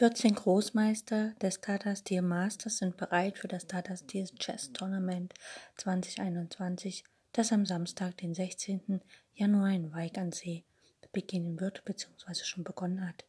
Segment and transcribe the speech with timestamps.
[0.00, 5.34] 14 Großmeister des Tata Steel Masters sind bereit für das Tata Steel Chess Tournament
[5.76, 7.04] 2021,
[7.34, 9.02] das am Samstag, den 16.
[9.34, 10.64] Januar in Weig an See
[11.12, 12.44] beginnen wird bzw.
[12.44, 13.26] schon begonnen hat.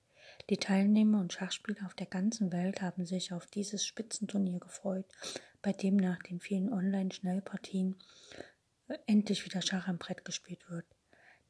[0.49, 5.07] Die Teilnehmer und Schachspieler auf der ganzen Welt haben sich auf dieses Spitzenturnier gefreut,
[5.61, 7.97] bei dem nach den vielen Online-Schnellpartien
[9.07, 10.85] endlich wieder Schach am Brett gespielt wird.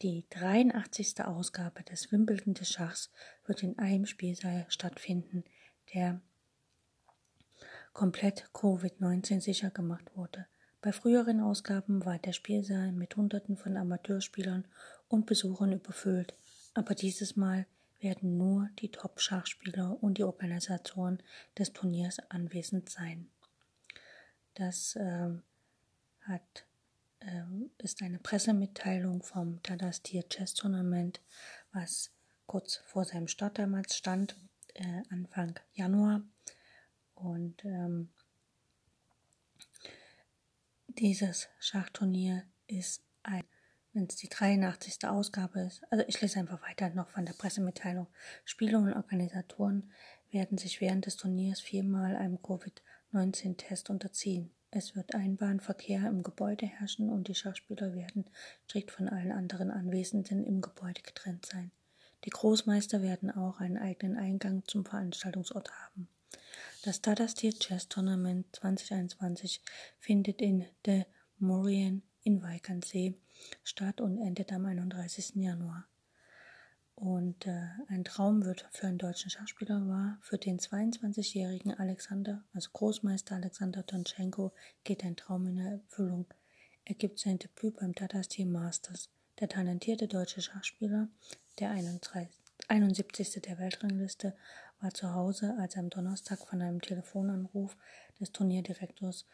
[0.02, 1.24] Die 83.
[1.26, 3.12] Ausgabe des Wimbledon des Schachs
[3.46, 5.44] wird in einem Spielsaal stattfinden,
[5.94, 6.20] der
[7.94, 10.48] komplett Covid-19 sicher gemacht wurde.
[10.82, 14.66] Bei früheren Ausgaben war der Spielsaal mit Hunderten von Amateurspielern
[15.08, 16.34] und Besuchern überfüllt,
[16.74, 17.68] aber dieses Mal
[18.00, 21.22] werden nur die Top-Schachspieler und die Organisatoren
[21.60, 23.30] des Turniers anwesend sein.
[24.56, 25.30] Das äh,
[26.22, 26.66] hat
[27.78, 31.22] ist eine Pressemitteilung vom Tadastir Chess Tournament,
[31.72, 32.12] was
[32.48, 34.36] kurz vor seinem Start damals stand,
[34.74, 36.22] äh, Anfang Januar.
[37.16, 38.10] Und ähm,
[40.88, 43.44] dieses Schachturnier ist ein,
[43.94, 45.08] wenn es die 83.
[45.08, 48.08] Ausgabe ist, also ich lese einfach weiter noch von der Pressemitteilung.
[48.46, 49.92] Spieler und Organisatoren
[50.32, 54.52] werden sich während des Turniers viermal einem Covid-19-Test unterziehen.
[54.74, 58.26] Es wird Einbahnverkehr im Gebäude herrschen und die Schachspieler werden
[58.64, 61.72] strikt von allen anderen Anwesenden im Gebäude getrennt sein.
[62.24, 66.08] Die Großmeister werden auch einen eigenen Eingang zum Veranstaltungsort haben.
[66.84, 69.62] Das Tata Steel Chess Tournament 2021
[70.00, 71.06] findet in De
[71.38, 73.16] Maurien in Weikernsee
[73.64, 75.36] statt und endet am 31.
[75.36, 75.86] Januar.
[77.02, 82.70] Und äh, ein Traum wird für einen deutschen Schachspieler war, für den 22-jährigen Alexander, also
[82.74, 84.52] Großmeister Alexander Tonchenko,
[84.84, 86.28] geht ein Traum in Erfüllung.
[86.86, 89.10] Er gibt sein Debüt beim Tata Steel Masters.
[89.40, 91.08] Der talentierte deutsche Schachspieler,
[91.58, 93.42] der 71.
[93.42, 94.36] der Weltrangliste,
[94.80, 97.78] war zu Hause, als er am Donnerstag von einem Telefonanruf
[98.20, 99.26] des Turnierdirektors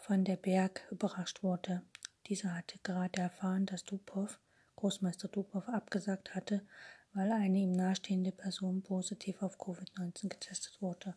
[0.00, 1.82] von der Berg überrascht wurde.
[2.26, 4.40] Dieser hatte gerade erfahren, dass Dupov
[4.86, 6.64] Großmeister Dubov abgesagt hatte,
[7.12, 11.16] weil eine ihm nahestehende Person positiv auf Covid-19 getestet wurde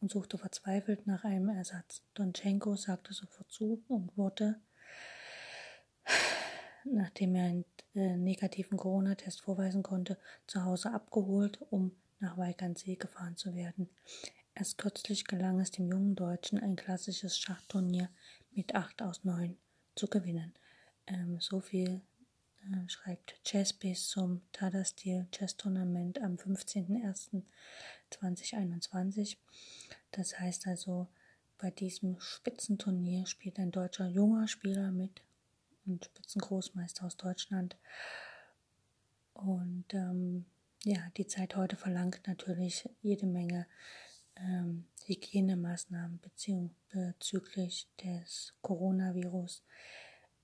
[0.00, 2.02] und suchte verzweifelt nach einem Ersatz.
[2.14, 4.60] Donchenko sagte sofort zu und wurde,
[6.84, 7.64] nachdem er einen
[7.94, 13.90] äh, negativen Corona-Test vorweisen konnte, zu Hause abgeholt, um nach Weigernsee gefahren zu werden.
[14.56, 18.08] Erst kürzlich gelang es dem jungen Deutschen, ein klassisches Schachturnier
[18.50, 19.56] mit 8 aus 9
[19.94, 20.52] zu gewinnen.
[21.06, 22.00] Ähm, so viel
[22.72, 29.36] äh, schreibt Chessbase zum Tada Steel Chess Tournament am 15.01.2021.
[30.10, 31.08] Das heißt also,
[31.58, 35.22] bei diesem Spitzenturnier spielt ein deutscher junger Spieler mit
[35.86, 37.76] und Spitzengroßmeister aus Deutschland.
[39.34, 40.46] Und ähm,
[40.84, 43.66] ja, die Zeit heute verlangt natürlich jede Menge
[44.36, 46.20] ähm, Hygienemaßnahmen
[46.90, 49.62] bezüglich des Coronavirus,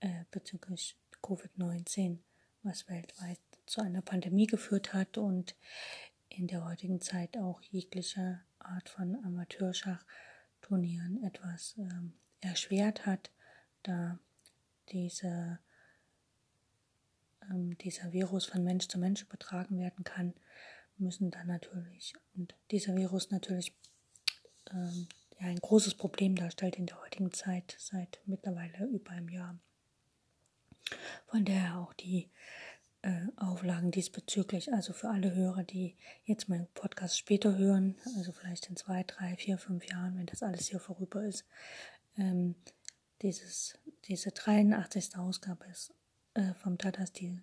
[0.01, 2.19] äh, bezüglich Covid-19,
[2.63, 5.55] was weltweit zu einer Pandemie geführt hat und
[6.29, 13.31] in der heutigen Zeit auch jegliche Art von Amateurschachturnieren etwas ähm, erschwert hat,
[13.83, 14.19] da
[14.91, 15.59] diese,
[17.51, 20.35] ähm, dieser Virus von Mensch zu Mensch übertragen werden kann,
[20.99, 23.75] müssen dann natürlich, und dieser Virus natürlich
[24.71, 29.59] ähm, ja, ein großes Problem darstellt in der heutigen Zeit, seit mittlerweile über einem Jahr.
[31.27, 32.31] Von daher auch die
[33.03, 38.69] äh, Auflagen diesbezüglich, also für alle Hörer, die jetzt meinen Podcast später hören, also vielleicht
[38.69, 41.45] in zwei, drei, vier, fünf Jahren, wenn das alles hier vorüber ist,
[42.17, 42.57] ähm,
[43.23, 45.17] dieses, diese 83.
[45.17, 45.95] Ausgabe ist,
[46.35, 47.43] äh, vom Tata Steel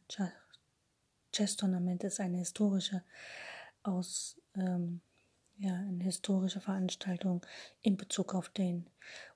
[1.32, 3.04] Chess Tournament ist eine historische
[3.84, 5.02] aus ähm,
[5.58, 7.46] ja, eine historische Veranstaltung
[7.82, 8.90] in Bezug auf den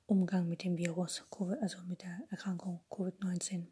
[0.06, 1.24] Umgang mit dem Virus,
[1.62, 3.68] also mit der Erkrankung Covid-19.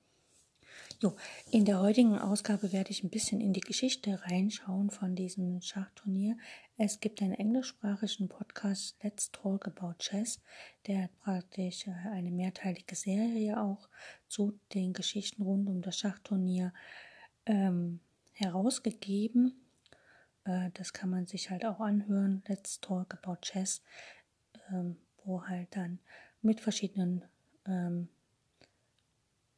[1.01, 1.15] Jo,
[1.49, 6.37] in der heutigen Ausgabe werde ich ein bisschen in die Geschichte reinschauen von diesem Schachturnier.
[6.77, 10.41] Es gibt einen englischsprachigen Podcast, Let's Talk About Chess,
[10.87, 13.87] der hat praktisch äh, eine mehrteilige Serie auch
[14.27, 16.73] zu den Geschichten rund um das Schachturnier
[17.45, 18.01] ähm,
[18.33, 19.53] herausgegeben.
[20.43, 22.43] Äh, das kann man sich halt auch anhören.
[22.47, 23.81] Let's Talk About Chess,
[24.69, 25.99] ähm, wo halt dann
[26.41, 27.23] mit verschiedenen
[27.65, 28.09] ähm,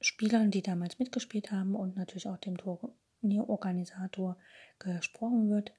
[0.01, 4.37] Spielern, die damals mitgespielt haben und natürlich auch dem Turnierorganisator
[4.79, 5.71] gesprochen wird.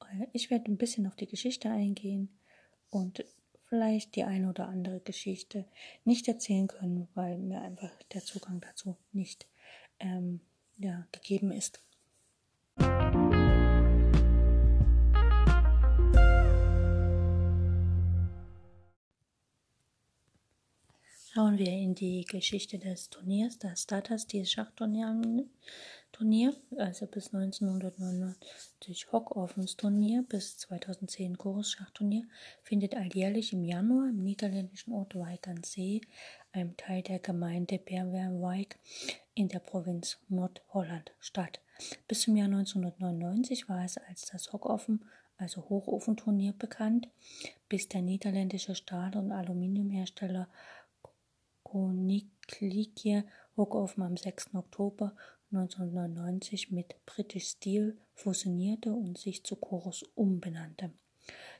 [0.00, 2.38] Äh, ich werde ein bisschen auf die Geschichte eingehen
[2.90, 3.24] und
[3.68, 5.66] vielleicht die eine oder andere Geschichte
[6.04, 9.46] nicht erzählen können, weil mir einfach der Zugang dazu nicht
[10.00, 10.40] ähm,
[10.78, 11.82] ja, gegeben ist.
[21.38, 25.46] Schauen wir in die Geschichte des Turniers, das Stata Steel Schachturnier,
[26.10, 32.24] Turnier, also bis 1999 Hockofens Turnier, bis 2010 Chorus Schachturnier,
[32.64, 35.46] findet alljährlich im Januar im niederländischen Ort Wijk
[36.50, 38.76] einem Teil der Gemeinde Berwerwijk
[39.34, 41.60] in der Provinz Nordholland, statt.
[42.08, 45.04] Bis zum Jahr 1999 war es als das Hockoffen,
[45.36, 47.06] also Hochofenturnier, bekannt,
[47.68, 50.48] bis der niederländische Stahl- und Aluminiumhersteller
[51.70, 53.24] Koninklijke
[53.54, 54.54] Hoogofen am 6.
[54.54, 55.14] Oktober
[55.52, 60.92] 1999 mit British Steel fusionierte und sich zu Chorus umbenannte.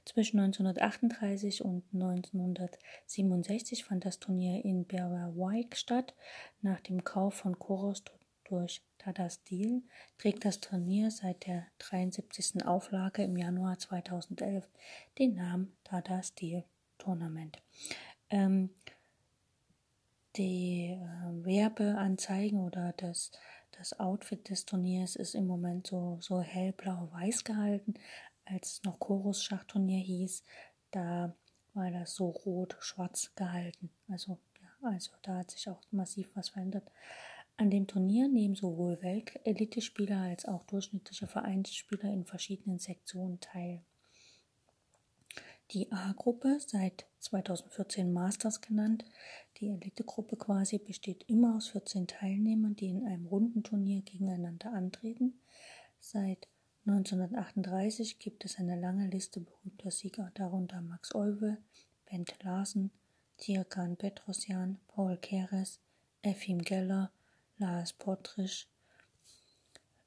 [0.07, 6.15] Zwischen 1938 und 1967 fand das Turnier in Berwick statt.
[6.63, 8.03] Nach dem Kauf von Chorus
[8.45, 9.83] durch Tata Steel
[10.17, 12.65] trägt das Turnier seit der 73.
[12.65, 14.67] Auflage im Januar 2011
[15.19, 16.65] den Namen Tata Steel
[16.97, 17.59] Tournament.
[18.31, 18.71] Ähm,
[20.39, 23.33] die äh, Werbeanzeigen oder das,
[23.73, 27.95] das Outfit des Turniers ist im Moment so, so hellblau-weiß gehalten.
[28.45, 30.45] Als es noch Chorus-Schachturnier hieß,
[30.91, 31.35] da
[31.75, 33.91] war das so rot-schwarz gehalten.
[34.09, 36.91] Also, ja, also da hat sich auch massiv was verändert.
[37.57, 43.83] An dem Turnier nehmen sowohl Weltelite-Spieler als auch durchschnittliche Vereinsspieler in verschiedenen Sektionen teil.
[45.73, 49.05] Die A-Gruppe, seit 2014 Masters genannt,
[49.59, 55.39] die Elitegruppe quasi, besteht immer aus 14 Teilnehmern, die in einem Rundenturnier gegeneinander antreten.
[56.01, 56.49] Seit
[56.87, 61.59] 1938 gibt es eine lange Liste berühmter Sieger, darunter Max Euwe,
[62.11, 62.91] Bent Larsen,
[63.37, 65.81] Tirkan Petrosjan, Paul Keres,
[66.23, 67.13] Efim Geller,
[67.59, 68.69] Lars Potrisch,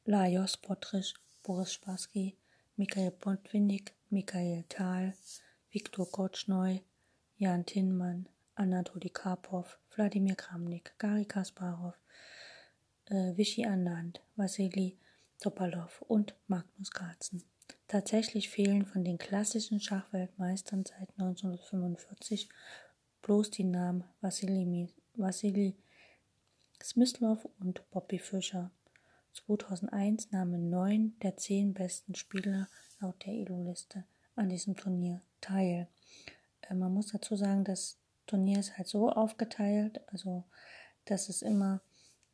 [0.05, 1.13] Lajos Potrisch,
[1.43, 2.35] Boris Spassky,
[2.77, 5.13] Michael Botwinnik, Michael Thal,
[5.73, 6.81] Viktor Kotschnoi,
[7.37, 11.93] Jan Tinmann, Anatoly Karpov, Wladimir Kramnik, Gary Kasparov,
[13.05, 14.97] äh, Vichy Anand, Wassili
[15.39, 17.43] Topalov und Magnus Carlsen.
[17.87, 22.49] Tatsächlich fehlen von den klassischen Schachweltmeistern seit 1945
[23.21, 25.77] bloß die Namen Wassili, Wassili
[26.83, 28.71] Smyslov und Bobby Fischer.
[29.33, 32.67] 2001 nahmen neun der zehn besten Spieler
[32.99, 34.03] laut der ELO-Liste
[34.41, 35.87] an diesem Turnier teil.
[36.61, 40.43] Äh, man muss dazu sagen, das Turnier ist halt so aufgeteilt, also
[41.05, 41.81] dass es immer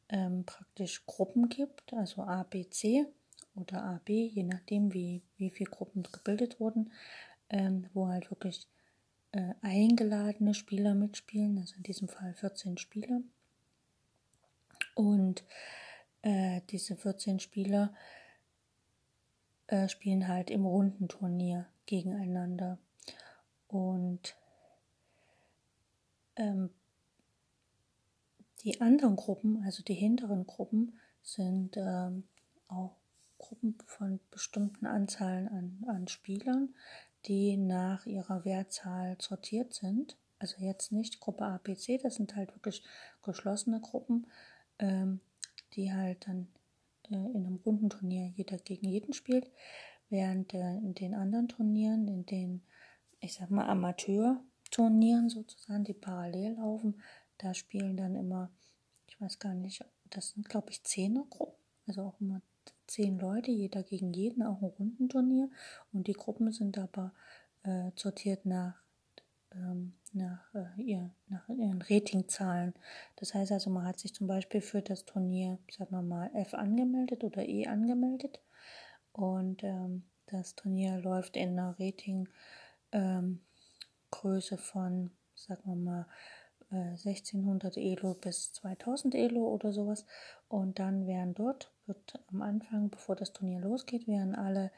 [0.10, 3.06] ähm, praktisch Gruppen gibt, also A, B, C
[3.56, 6.92] oder A, B, je nachdem, wie, wie viele Gruppen gebildet wurden,
[7.50, 8.68] ähm, wo halt wirklich
[9.34, 13.22] äh, eingeladene Spieler mitspielen, also in diesem Fall 14 Spieler.
[14.96, 15.44] Und
[16.22, 17.94] äh, diese 14 Spieler
[19.68, 22.78] äh, spielen halt im Rundenturnier gegeneinander.
[23.68, 24.36] Und
[26.36, 26.70] ähm,
[28.64, 32.24] die anderen Gruppen, also die hinteren Gruppen, sind ähm,
[32.68, 32.96] auch
[33.38, 36.74] Gruppen von bestimmten Anzahlen an, an Spielern,
[37.26, 40.18] die nach ihrer Wertzahl sortiert sind.
[40.40, 42.84] Also jetzt nicht Gruppe A, B, C, das sind halt wirklich
[43.24, 44.28] geschlossene Gruppen,
[44.80, 45.20] ähm,
[45.74, 46.48] die halt dann
[47.10, 49.50] äh, in einem runden Turnier jeder gegen jeden spielt,
[50.10, 52.62] während äh, in den anderen Turnieren, in den
[53.20, 57.02] ich sag mal, Amateur-Turnieren sozusagen, die parallel laufen.
[57.38, 58.50] Da spielen dann immer,
[59.08, 62.42] ich weiß gar nicht, das sind glaube ich Zehnergruppen, also auch immer
[62.88, 65.50] zehn Leute, jeder gegen jeden, auch ein Rundenturnier.
[65.92, 67.14] Und die Gruppen sind aber
[67.64, 68.82] äh, sortiert nach,
[69.52, 72.74] ähm, nach, äh, ihr, nach ihren Ratingzahlen.
[73.18, 76.54] Das heißt also, man hat sich zum Beispiel für das Turnier, sagen wir mal, F
[76.54, 78.40] angemeldet oder E angemeldet.
[79.18, 82.30] Und ähm, das Turnier läuft in einer Rating-
[82.92, 83.42] ähm,
[84.58, 86.08] von, sagen wir mal,
[86.72, 90.06] äh, 1600 Elo bis 2000 Elo oder sowas.
[90.48, 94.72] Und dann werden dort, wird am Anfang, bevor das Turnier losgeht, werden alle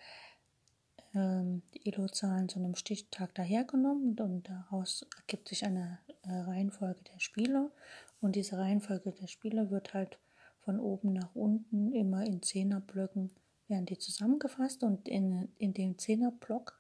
[1.13, 7.72] ähm, Elo-Zahlen zu einem Stichtag dahergenommen und daraus ergibt sich eine äh, Reihenfolge der Spieler.
[8.22, 10.17] Und diese Reihenfolge der Spieler wird halt
[10.62, 13.31] von oben nach unten immer in Zehnerblöcken
[13.70, 16.80] werden die zusammengefasst und in, in dem Zehnerblock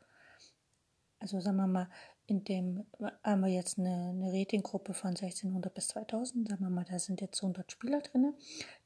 [1.19, 1.89] also sagen wir mal,
[2.27, 2.85] in dem
[3.23, 6.47] haben wir jetzt eine, eine Ratinggruppe von 1600 bis 2000.
[6.47, 8.33] Sagen wir mal, da sind jetzt 100 Spieler drin.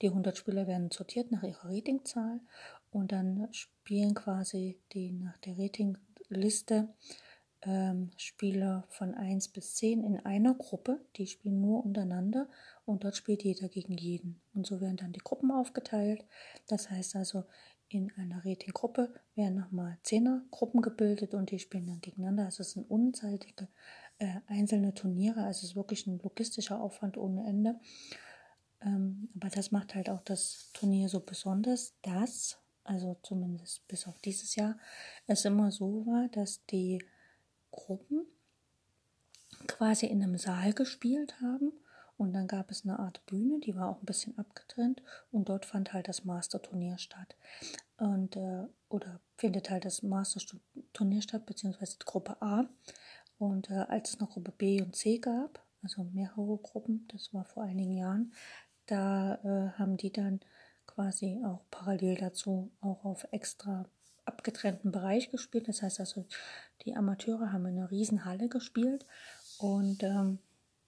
[0.02, 2.40] Die 100 Spieler werden sortiert nach ihrer Ratingzahl
[2.92, 6.88] und dann spielen quasi die nach der Ratingliste
[7.64, 11.02] ähm, Spieler von 1 bis 10 in einer Gruppe.
[11.18, 12.48] Die spielen nur untereinander
[12.86, 14.42] und dort spielt jeder gegen jeden.
[14.54, 16.26] Und so werden dann die Gruppen aufgeteilt.
[16.68, 17.44] Das heißt also,
[17.94, 22.46] in einer Ratinggruppe werden nochmal Zehnergruppen gebildet und die spielen dann gegeneinander.
[22.46, 23.68] Also es sind unzeitige
[24.20, 27.80] äh, einzelne Turniere, also es ist wirklich ein logistischer Aufwand ohne Ende.
[28.82, 34.20] Ähm, aber das macht halt auch das Turnier so besonders, dass, also zumindest bis auf
[34.22, 34.78] dieses Jahr,
[35.28, 37.04] es immer so war, dass die
[37.72, 38.26] Gruppen
[39.68, 41.72] quasi in einem Saal gespielt haben
[42.18, 45.66] und dann gab es eine Art Bühne, die war auch ein bisschen abgetrennt und dort
[45.66, 47.36] fand halt das Master-Turnier statt.
[47.98, 52.66] Und, äh, oder findet halt das Master-Turnier statt, beziehungsweise Gruppe A.
[53.38, 57.46] Und äh, als es noch Gruppe B und C gab, also mehrere Gruppen, das war
[57.46, 58.34] vor einigen Jahren,
[58.86, 60.40] da äh, haben die dann
[60.88, 63.86] quasi auch parallel dazu auch auf extra
[64.26, 65.68] abgetrennten Bereich gespielt.
[65.68, 66.26] Das heißt also,
[66.86, 69.06] die Amateure haben in einer riesen Halle gespielt
[69.58, 70.40] und ähm,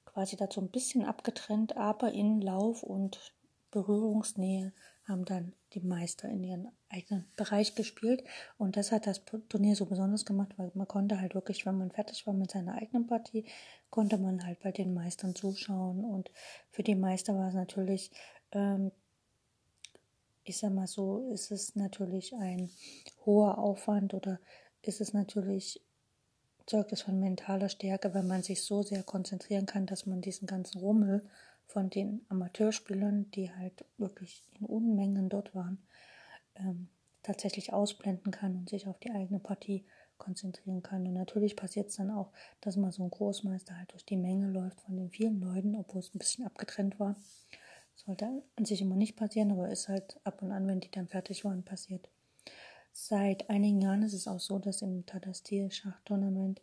[0.05, 3.33] quasi dazu ein bisschen abgetrennt, aber in Lauf und
[3.71, 4.73] Berührungsnähe
[5.07, 8.23] haben dann die Meister in ihren eigenen Bereich gespielt.
[8.57, 11.91] Und das hat das Turnier so besonders gemacht, weil man konnte halt wirklich, wenn man
[11.91, 13.45] fertig war mit seiner eigenen Partie,
[13.89, 16.03] konnte man halt bei den Meistern zuschauen.
[16.03, 16.31] Und
[16.71, 18.11] für die Meister war es natürlich,
[18.51, 18.91] ähm,
[20.43, 22.69] ich sag mal so, ist es natürlich ein
[23.25, 24.39] hoher Aufwand oder
[24.81, 25.81] ist es natürlich
[26.65, 30.47] zeugt es von mentaler Stärke, wenn man sich so sehr konzentrieren kann, dass man diesen
[30.47, 31.23] ganzen Rummel
[31.67, 35.79] von den Amateurspielern, die halt wirklich in Unmengen dort waren,
[36.55, 36.87] ähm,
[37.23, 39.83] tatsächlich ausblenden kann und sich auf die eigene Partie
[40.17, 41.07] konzentrieren kann.
[41.07, 42.31] Und natürlich passiert es dann auch,
[42.61, 45.99] dass man so ein Großmeister halt durch die Menge läuft von den vielen Leuten, obwohl
[45.99, 47.15] es ein bisschen abgetrennt war.
[47.95, 51.07] Sollte an sich immer nicht passieren, aber ist halt ab und an, wenn die dann
[51.07, 52.09] fertig waren, passiert.
[52.91, 56.61] Seit einigen Jahren ist es auch so, dass im Tata Steel Schachtournament,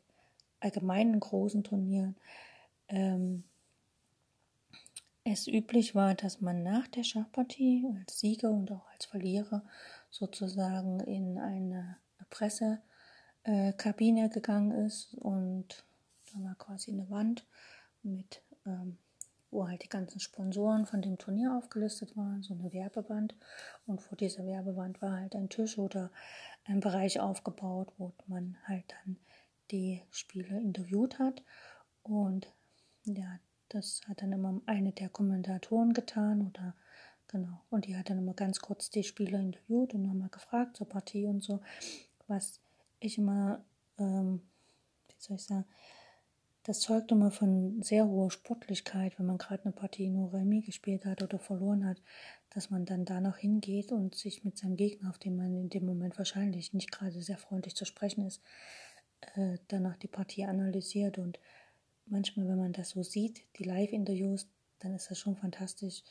[0.61, 2.17] allgemeinen großen Turnieren,
[2.89, 3.45] ähm,
[5.25, 9.63] es üblich war, dass man nach der Schachpartie als Sieger und auch als Verlierer
[10.11, 11.97] sozusagen in eine
[12.31, 15.85] Pressekabine gegangen ist und
[16.33, 17.47] da war quasi eine Wand
[18.03, 18.99] mit ähm,
[19.53, 23.37] wo halt die ganzen Sponsoren von dem Turnier aufgelistet waren, so eine Werbewand.
[23.87, 26.11] Und vor dieser Werbewand war halt ein Tisch oder
[26.65, 29.19] ein Bereich aufgebaut, wo man halt dann
[29.71, 31.43] die Spieler interviewt hat.
[32.03, 32.51] Und
[33.05, 33.39] ja,
[33.75, 36.75] das hat dann immer eine der Kommentatoren getan oder
[37.29, 37.61] genau.
[37.71, 41.27] Und die hat dann immer ganz kurz die Spieler interviewt und nochmal gefragt zur Partie
[41.27, 41.61] und so,
[42.29, 42.61] was
[43.01, 43.65] ich immer,
[43.99, 44.43] ähm,
[45.09, 45.65] wie soll ich sagen,
[46.65, 51.05] das zeugt immer von sehr hoher Sportlichkeit, wenn man gerade eine Partie nur Remis gespielt
[51.05, 52.01] hat oder verloren hat,
[52.51, 55.85] dass man dann danach hingeht und sich mit seinem Gegner, auf den man in dem
[55.85, 58.43] Moment wahrscheinlich nicht gerade sehr freundlich zu sprechen ist,
[59.35, 61.19] äh, danach die Partie analysiert.
[61.19, 61.41] Und
[62.07, 64.47] manchmal, wenn man das so sieht, die Live-Interviews,
[64.79, 66.03] dann ist das schon fantastisch,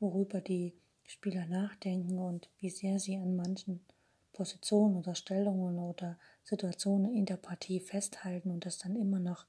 [0.00, 0.74] worüber die
[1.04, 3.84] Spieler nachdenken und wie sehr sie an manchen
[4.32, 9.46] Positionen oder Stellungen oder Situationen in der Partie festhalten und das dann immer noch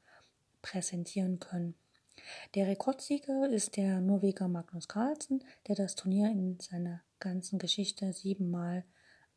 [0.62, 1.76] präsentieren können.
[2.54, 8.86] Der Rekordsieger ist der Norweger Magnus Carlsen, der das Turnier in seiner ganzen Geschichte siebenmal,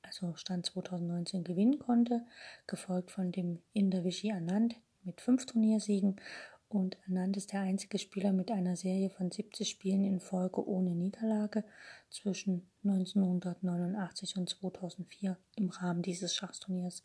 [0.03, 2.25] also Stand 2019, gewinnen konnte,
[2.67, 4.77] gefolgt von dem Inder Vichy Anand
[5.09, 6.21] mit fünf Turniersiegen
[6.69, 10.91] und Anand ist der einzige Spieler mit einer Serie von 70 Spielen in Folge ohne
[10.91, 11.65] Niederlage
[12.11, 17.05] zwischen 1989 und 2004 im Rahmen dieses Schachturniers.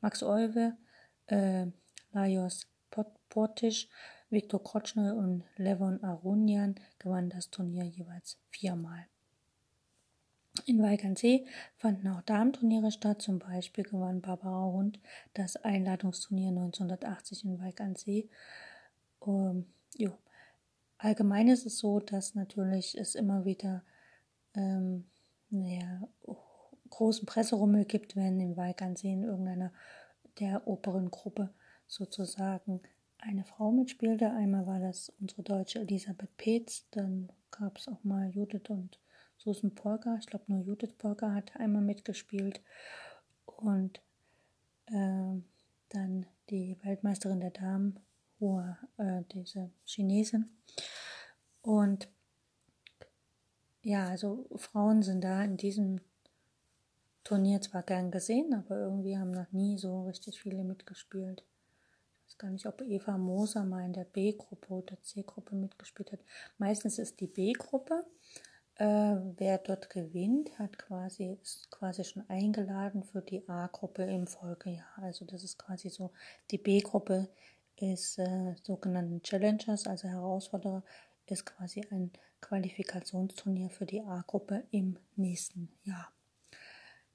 [0.00, 0.78] Max Olve,
[1.26, 1.66] äh,
[2.12, 2.68] Lajos
[3.28, 3.88] Portisch,
[4.30, 9.06] Viktor Krotschner und Levon Aronian gewannen das Turnier jeweils viermal.
[10.64, 11.46] In Weigernsee
[11.76, 14.98] fanden auch Damenturniere statt, zum Beispiel gewann Barbara Hund
[15.34, 18.28] das Einladungsturnier 1980 in Weigernsee.
[19.20, 19.66] Um,
[19.98, 20.12] ähm,
[20.98, 23.82] Allgemein ist es so, dass natürlich es immer wieder
[24.54, 25.04] ähm,
[25.50, 26.08] naja,
[26.88, 29.72] großen Presserummel gibt, wenn in Weigernsee in irgendeiner
[30.40, 31.50] der Operngruppe
[31.86, 32.80] sozusagen
[33.18, 34.30] eine Frau mitspielte.
[34.30, 38.98] Einmal war das unsere deutsche Elisabeth Peetz, dann gab es auch mal Judith und
[39.38, 40.16] Susan Polka.
[40.18, 42.60] Ich glaube, nur Judith Polka hat einmal mitgespielt.
[43.44, 44.00] Und
[44.86, 45.40] äh,
[45.88, 47.98] dann die Weltmeisterin der Damen,
[48.40, 50.48] Hua, äh, diese Chinesin.
[51.62, 52.08] Und
[53.82, 56.00] ja, also Frauen sind da in diesem
[57.24, 61.44] Turnier zwar gern gesehen, aber irgendwie haben noch nie so richtig viele mitgespielt
[62.36, 66.20] weiß gar nicht, ob Eva Moser mal in der B-Gruppe oder C-Gruppe mitgespielt hat.
[66.58, 68.04] Meistens ist die B-Gruppe.
[68.78, 74.86] Äh, wer dort gewinnt, hat quasi, ist quasi schon eingeladen für die A-Gruppe im Folgejahr.
[74.96, 76.10] Also das ist quasi so,
[76.50, 77.28] die B-Gruppe
[77.76, 80.82] ist äh, sogenannten Challengers, also Herausforderer,
[81.26, 86.12] ist quasi ein Qualifikationsturnier für die A-Gruppe im nächsten Jahr.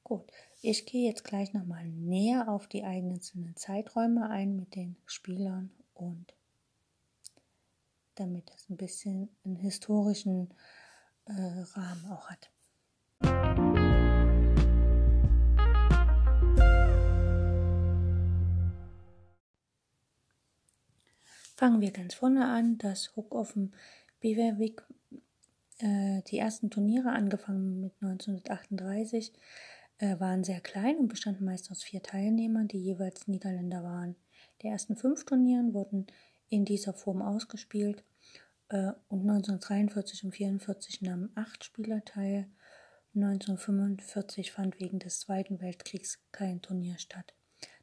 [0.04, 5.72] Gut, ich gehe jetzt gleich nochmal näher auf die einzelnen Zeiträume ein mit den Spielern
[5.94, 6.34] und
[8.16, 10.54] damit das ein bisschen einen historischen
[11.26, 11.32] äh,
[11.74, 12.52] Rahmen auch hat.
[21.56, 23.76] Fangen wir ganz vorne an, das Hookoffen
[24.20, 24.84] Beverwijk,
[25.78, 29.34] äh, die ersten Turniere angefangen mit 1938
[30.00, 34.16] äh, waren sehr klein und bestanden meist aus vier Teilnehmern, die jeweils Niederländer waren.
[34.62, 36.08] Die ersten fünf Turnieren wurden
[36.50, 38.04] in dieser Form ausgespielt
[38.72, 42.50] und 1943 und 1944 nahmen acht Spieler teil.
[43.14, 47.34] 1945 fand wegen des Zweiten Weltkriegs kein Turnier statt.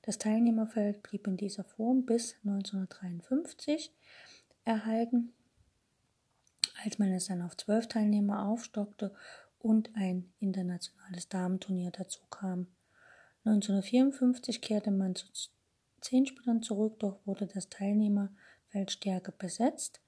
[0.02, 3.92] Das Teilnehmerfeld blieb in dieser Form bis 1953
[4.64, 5.34] erhalten,
[6.82, 9.14] als man es dann auf zwölf Teilnehmer aufstockte
[9.58, 12.66] und ein internationales Damenturnier dazu kam.
[13.44, 15.26] 1954 kehrte man zu
[16.00, 20.00] zehn Spielern zurück, doch wurde das Teilnehmerfeld stärker besetzt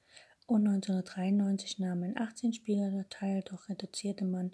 [0.51, 4.51] und 1993 nahmen 18 Spieler teil, doch reduzierte man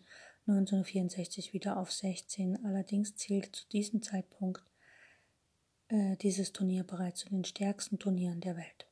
[0.47, 2.65] 1964 wieder auf 16.
[2.67, 4.63] Allerdings zählte zu diesem Zeitpunkt
[5.89, 8.87] äh, dieses Turnier bereits zu den stärksten Turnieren der Welt.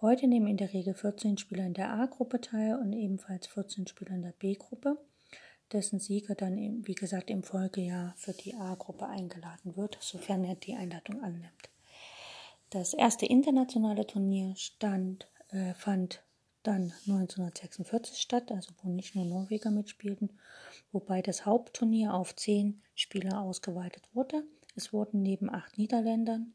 [0.00, 4.12] Heute nehmen in der Regel 14 Spieler in der A-Gruppe teil und ebenfalls 14 Spieler
[4.12, 4.98] in der B-Gruppe,
[5.72, 10.76] dessen Sieger dann, wie gesagt, im Folgejahr für die A-Gruppe eingeladen wird, sofern er die
[10.76, 11.70] Einladung annimmt.
[12.70, 16.22] Das erste internationale Turnier stand, äh, fand
[16.62, 20.38] dann 1946 statt, also wo nicht nur Norweger mitspielten,
[20.92, 24.44] wobei das Hauptturnier auf zehn Spieler ausgeweitet wurde.
[24.74, 26.54] Es wurden neben acht Niederländern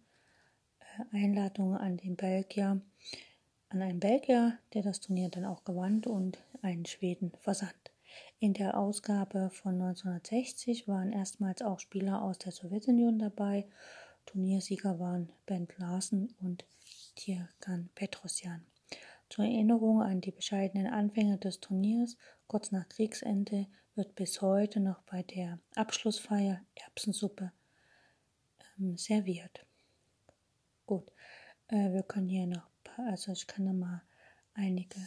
[0.80, 2.82] äh, Einladungen an den Belgier
[3.70, 7.92] an einen Belgier, der das Turnier dann auch gewann und einen Schweden versandt.
[8.40, 13.68] In der Ausgabe von 1960 waren erstmals auch Spieler aus der Sowjetunion dabei.
[14.26, 16.66] Turniersieger waren Bent Larsen und
[17.16, 18.66] Tirgan Petrosjan.
[19.30, 25.02] Zur Erinnerung an die bescheidenen Anfänge des Turniers, kurz nach Kriegsende, wird bis heute noch
[25.04, 27.52] bei der Abschlussfeier Erbsensuppe
[28.80, 29.66] ähm, serviert.
[30.86, 31.12] Gut,
[31.68, 32.70] äh, wir können hier noch
[33.08, 34.02] also ich kann da mal
[34.54, 35.00] einige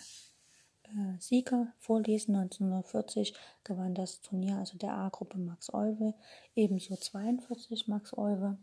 [0.85, 2.37] äh, Sieger vorlesen.
[2.37, 6.15] 1940 gewann das Turnier, also der A-Gruppe Max Euwe,
[6.55, 8.59] ebenso 42 Max Euwe.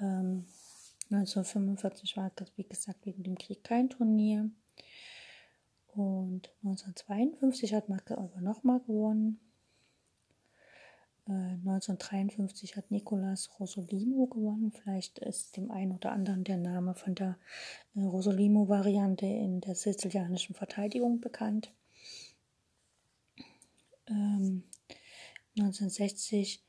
[0.00, 0.46] Ähm,
[1.10, 4.50] 1945 war das, wie gesagt, wegen dem Krieg kein Turnier.
[5.88, 9.40] Und 1952 hat Max Euwe nochmal gewonnen.
[11.28, 14.70] 1953 äh, hat Nicolas Rosolimo gewonnen.
[14.72, 17.36] Vielleicht ist dem einen oder anderen der Name von der
[17.96, 21.72] äh, Rosolimo-Variante in der sizilianischen Verteidigung bekannt.
[24.08, 24.62] Ähm,
[25.58, 26.65] 1960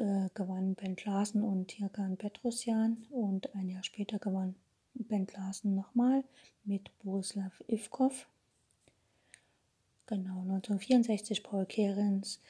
[0.00, 4.54] äh, gewann Bent Larsen und Tirgan Petrosjan und ein Jahr später gewann
[4.94, 6.24] Bent Larsen nochmal
[6.64, 8.26] mit Borislav Ivkov.
[10.06, 12.40] Genau, 1964 Paul Kerens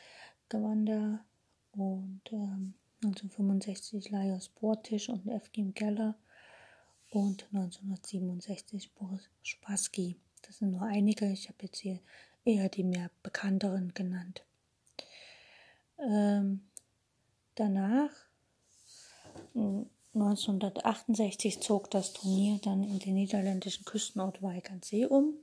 [0.49, 1.25] gewann da
[1.73, 6.15] und ähm, 1965 Lajos Bortisch und Evgem Geller
[7.11, 10.17] und 1967 Boris Spassky.
[10.43, 11.99] Das sind nur einige, ich habe jetzt hier
[12.45, 14.45] eher die mehr bekannteren genannt.
[15.99, 16.63] Ähm,
[17.61, 18.11] danach,
[20.15, 25.35] 1968, zog das Turnier dann in den niederländischen Küstenort Weigernsee um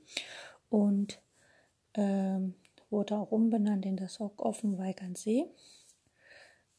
[0.68, 1.20] und
[1.94, 2.54] ähm,
[2.90, 5.46] wurde auch umbenannt in das Offen Weigernsee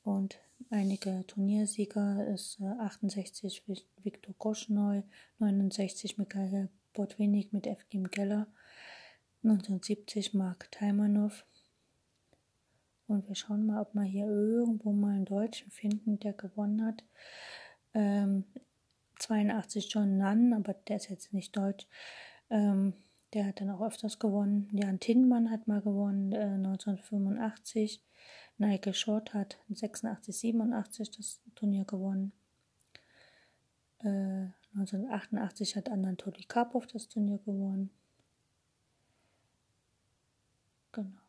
[0.03, 3.63] und einige Turniersieger ist äh, 68
[4.01, 5.03] Viktor Koschneu,
[5.39, 8.47] 69 Mikhail Botwinnik mit Evgem Geller,
[9.43, 11.45] 1970 Mark Taimanov.
[13.09, 17.03] Und wir schauen mal, ob wir hier irgendwo mal einen Deutschen finden, der gewonnen hat.
[17.95, 18.45] Ähm,
[19.17, 21.87] 82 John Nunn, aber der ist jetzt nicht deutsch.
[22.51, 22.93] Ähm,
[23.33, 24.69] der hat dann auch öfters gewonnen.
[24.73, 28.03] Jan Tinmann hat mal gewonnen, äh, 1985.
[28.59, 32.31] Nigel Short hat 86, 87 das Turnier gewonnen.
[33.99, 37.89] Äh, 1988 hat Anatoly Karpov das Turnier gewonnen.
[40.91, 41.28] Genau.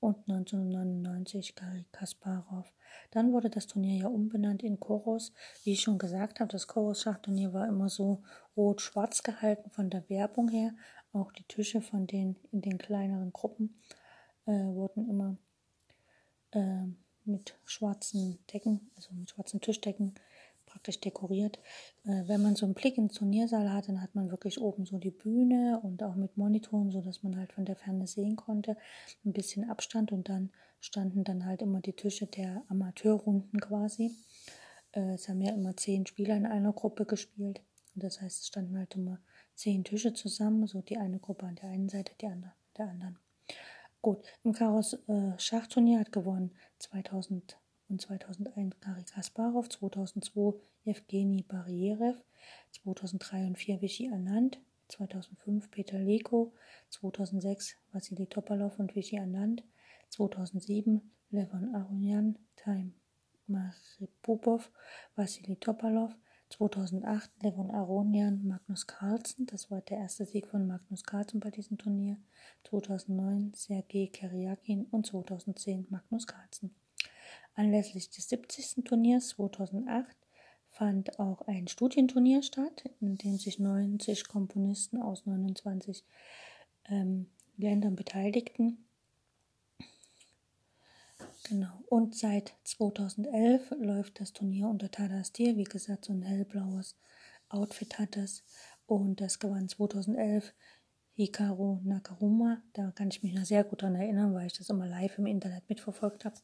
[0.00, 2.72] Und 1999 Garry Kasparov.
[3.10, 5.32] Dann wurde das Turnier ja umbenannt in Choros.
[5.62, 8.22] Wie ich schon gesagt habe, das Choros-Schachturnier war immer so
[8.56, 10.72] rot-schwarz gehalten von der Werbung her.
[11.12, 13.80] Auch die Tische von den in den kleineren Gruppen
[14.46, 15.36] äh, wurden immer
[16.52, 16.84] äh,
[17.24, 20.14] mit schwarzen Decken, also mit schwarzen Tischdecken
[20.70, 21.58] praktisch dekoriert.
[22.04, 24.98] Äh, wenn man so einen Blick ins Turniersaal hat, dann hat man wirklich oben so
[24.98, 28.76] die Bühne und auch mit Monitoren, so dass man halt von der Ferne sehen konnte,
[29.24, 34.12] ein bisschen Abstand und dann standen dann halt immer die Tische der Amateurrunden quasi.
[34.92, 37.60] Äh, es haben ja immer zehn Spieler in einer Gruppe gespielt.
[37.94, 39.18] Und das heißt, es standen halt immer
[39.54, 42.88] zehn Tische zusammen, so die eine Gruppe an der einen Seite, die andere an der
[42.88, 43.18] anderen.
[44.02, 47.58] Gut, im Karos äh, Schachturnier hat gewonnen 2000
[47.90, 52.22] und 2001 Gary Kasparov, 2002 Evgeny Barierev,
[52.70, 56.54] 2003 und 2004 Vichy Anand, 2005 Peter Leko,
[56.90, 59.64] 2006 Vassili Topalov und Vichy Anand,
[60.10, 62.92] 2007 Levon Aronian, Time
[63.46, 64.70] Maripopov,
[65.16, 66.14] Vassili Topalov,
[66.50, 71.78] 2008 Levon Aronian, Magnus Carlsen, das war der erste Sieg von Magnus Carlsen bei diesem
[71.78, 72.16] Turnier,
[72.64, 76.74] 2009 Sergei Keriakin und 2010 Magnus Carlsen.
[77.54, 78.84] Anlässlich des 70.
[78.84, 80.16] Turniers 2008
[80.70, 86.04] fand auch ein Studienturnier statt, in dem sich 90 Komponisten aus 29
[86.88, 88.84] ähm, Ländern beteiligten.
[91.44, 91.82] Genau.
[91.88, 95.56] Und seit 2011 läuft das Turnier unter Tada Stil.
[95.56, 96.96] Wie gesagt, so ein hellblaues
[97.48, 98.44] Outfit hat es.
[98.86, 100.54] Und das gewann 2011
[101.20, 102.62] Hikaru Nakaruma.
[102.72, 105.26] Da kann ich mich noch sehr gut daran erinnern, weil ich das immer live im
[105.26, 106.36] Internet mitverfolgt habe.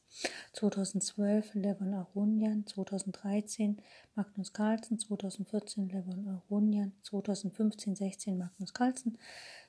[0.52, 3.80] 2012 Levon Aronian, 2013
[4.14, 9.16] Magnus Carlsen, 2014 Levon Aronian, 2015, 16 Magnus Carlsen,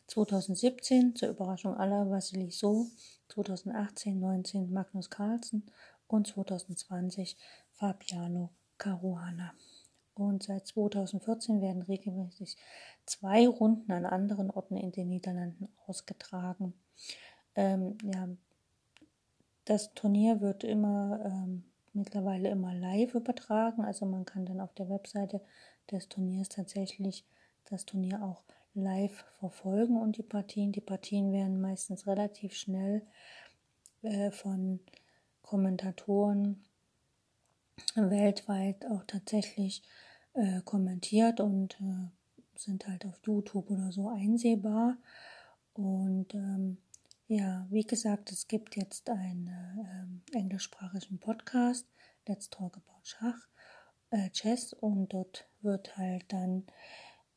[0.07, 2.87] 2017 zur Überraschung aller Vasily So,
[3.29, 5.63] 2018, 19 Magnus Carlsen
[6.07, 7.37] und 2020
[7.71, 9.53] Fabiano Caruana.
[10.19, 12.57] Und seit 2014 werden regelmäßig
[13.05, 16.73] zwei Runden an anderen Orten in den Niederlanden ausgetragen.
[17.55, 18.29] Ähm, ja,
[19.65, 23.83] das Turnier wird immer ähm, mittlerweile immer live übertragen.
[23.83, 25.41] Also man kann dann auf der Webseite
[25.91, 27.25] des Turniers tatsächlich
[27.65, 30.71] das Turnier auch live verfolgen und die Partien.
[30.71, 33.01] Die Partien werden meistens relativ schnell
[34.03, 34.79] äh, von
[35.41, 36.63] Kommentatoren
[37.95, 39.81] weltweit auch tatsächlich
[40.37, 42.09] äh, kommentiert und äh,
[42.55, 44.97] sind halt auf YouTube oder so einsehbar.
[45.73, 46.77] Und ähm,
[47.27, 49.47] ja, wie gesagt, es gibt jetzt einen
[50.31, 51.87] äh, englischsprachigen Podcast,
[52.27, 53.47] Let's Talk About Schach,
[54.11, 56.65] äh, Chess, und dort wird halt dann,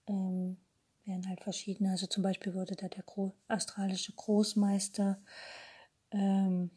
[0.07, 0.57] ähm,
[1.05, 5.21] werden halt verschiedene, also zum Beispiel wurde da der Gro australische Großmeister
[6.13, 6.71] ähm,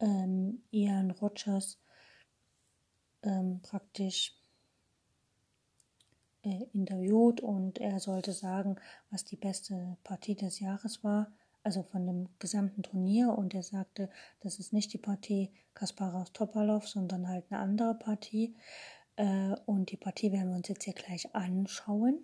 [0.00, 1.78] ähm, Ian Rogers
[3.24, 4.34] ähm, praktisch
[6.42, 8.76] äh, interviewt und er sollte sagen,
[9.10, 11.32] was die beste Partie des Jahres war,
[11.62, 13.30] also von dem gesamten Turnier.
[13.30, 14.10] Und er sagte,
[14.40, 18.54] das ist nicht die Partie Kasparov Topalov, sondern halt eine andere Partie.
[19.16, 22.20] Äh, und die Partie werden wir uns jetzt hier gleich anschauen.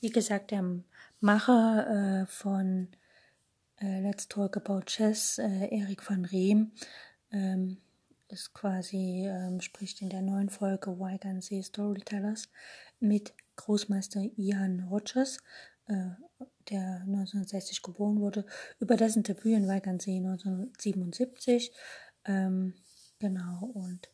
[0.00, 0.82] Wie gesagt, der
[1.20, 2.88] Macher äh, von
[3.80, 6.72] äh, Let's Talk About Chess, äh, Erik van Reem,
[7.30, 7.78] ähm,
[8.28, 11.18] ist quasi, ähm, spricht in der neuen Folge Why
[11.62, 12.50] Storytellers
[13.00, 15.38] mit Großmeister Ian Rogers,
[15.86, 16.10] äh,
[16.68, 18.44] der 1960 geboren wurde,
[18.78, 21.72] über dessen Debüt in Weigernsee 1977.
[22.26, 22.74] Ähm,
[23.18, 24.10] genau, und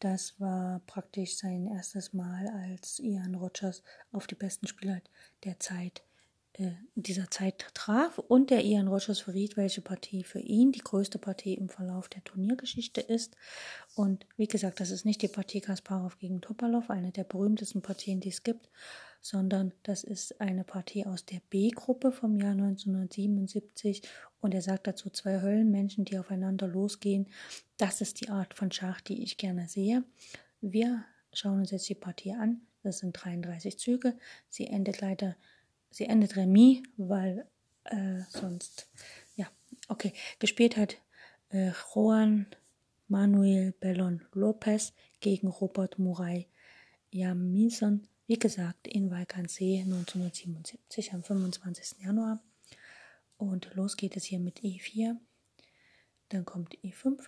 [0.00, 3.82] das war praktisch sein erstes Mal, als Ian Rogers
[4.12, 5.00] auf die besten Spieler
[5.44, 6.02] der Zeit
[6.58, 11.18] äh, dieser Zeit traf und der Ian Rogers verriet, welche Partie für ihn die größte
[11.18, 13.36] Partie im Verlauf der Turniergeschichte ist.
[13.94, 18.20] Und wie gesagt, das ist nicht die Partie Kasparov gegen Topalov, eine der berühmtesten Partien,
[18.20, 18.68] die es gibt,
[19.20, 24.02] sondern das ist eine Partie aus der B-Gruppe vom Jahr 1977
[24.40, 27.26] und er sagt dazu zwei Höllenmenschen, die aufeinander losgehen.
[27.76, 30.04] Das ist die Art von Schach, die ich gerne sehe.
[30.60, 32.60] Wir schauen uns jetzt die Partie an.
[32.82, 34.16] Das sind 33 Züge.
[34.48, 35.36] Sie endet leider
[35.90, 37.46] sie endet Remis, weil
[37.84, 38.88] äh, sonst,
[39.36, 39.46] ja,
[39.88, 40.96] okay, gespielt hat
[41.50, 42.46] äh, Juan
[43.08, 46.46] Manuel Bellon Lopez gegen Robert Muray
[47.10, 52.04] Jamison, wie gesagt, in Valkansee 1977 am 25.
[52.04, 52.40] Januar.
[53.38, 55.16] Und los geht es hier mit E4.
[56.28, 57.24] Dann kommt E5,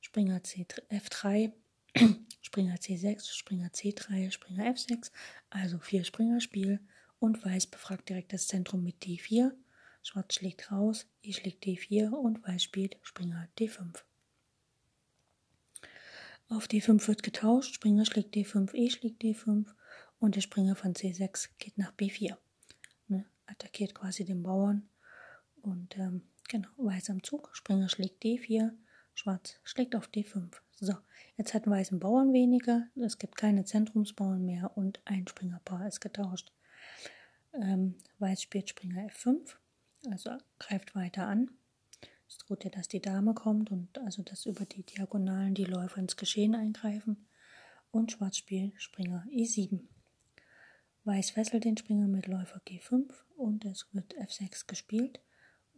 [0.00, 1.52] Springer C F3,
[2.42, 5.10] Springer C6, Springer C3, Springer F6,
[5.48, 6.78] also vier Springer Spiel
[7.18, 9.50] und Weiß befragt direkt das Zentrum mit D4.
[10.02, 14.02] Schwarz schlägt raus, E schlägt D4 und Weiß spielt Springer D5.
[16.48, 19.66] Auf D5 wird getauscht, Springer schlägt D5, E schlägt D5
[20.18, 22.36] und der Springer von C6 geht nach B4.
[23.08, 24.88] Ne, attackiert quasi den Bauern
[25.62, 28.72] und ähm, genau, Weiß am Zug, Springer schlägt D4,
[29.14, 30.50] Schwarz schlägt auf D5.
[30.76, 30.94] So,
[31.36, 36.00] jetzt hat Weiß einen Bauern weniger, es gibt keine Zentrumsbauern mehr und ein Springerpaar ist
[36.00, 36.52] getauscht.
[37.52, 39.56] Ähm, Weiß spielt Springer F5,
[40.10, 41.50] also greift weiter an.
[42.28, 45.98] Es droht ja, dass die Dame kommt und also dass über die Diagonalen die Läufer
[45.98, 47.26] ins Geschehen eingreifen.
[47.90, 49.80] Und Schwarz spielt Springer E7.
[51.04, 55.20] Weiß fesselt den Springer mit Läufer G5 und es wird F6 gespielt.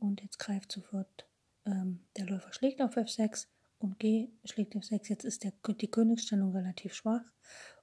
[0.03, 1.29] Und jetzt greift sofort
[1.65, 3.47] ähm, der Läufer schlägt auf F6
[3.79, 5.09] und G schlägt F6.
[5.09, 7.23] Jetzt ist der, die Königsstellung relativ schwach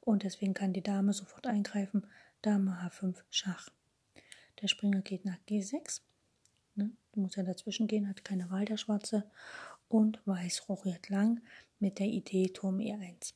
[0.02, 2.06] und deswegen kann die Dame sofort eingreifen.
[2.42, 3.70] Dame H5 Schach.
[4.62, 6.02] Der Springer geht nach G6.
[6.76, 6.92] Ne?
[7.16, 9.24] Muss ja dazwischen gehen, hat keine Wahl der Schwarze.
[9.88, 11.42] Und Weiß rochiert lang
[11.80, 13.34] mit der Idee Turm E1.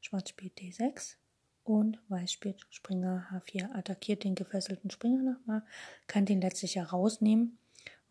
[0.00, 1.16] Schwarz spielt D6
[1.64, 5.62] und Weiß spielt Springer H4, attackiert den gefesselten Springer nochmal,
[6.06, 7.58] kann den letztlich ja rausnehmen,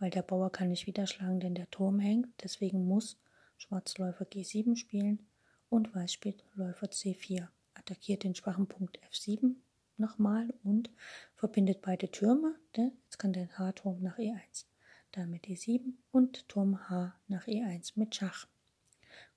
[0.01, 2.27] weil der Bauer kann nicht wieder schlagen, denn der Turm hängt.
[2.43, 3.19] Deswegen muss
[3.55, 5.27] Schwarz Läufer G7 spielen
[5.69, 9.53] und Weiß spielt Läufer C4, attackiert den schwachen Punkt F7
[9.97, 10.89] nochmal und
[11.35, 12.55] verbindet beide Türme.
[12.75, 14.65] Jetzt kann der H-Turm nach E1,
[15.11, 18.47] Dame D7 und Turm H nach E1 mit Schach.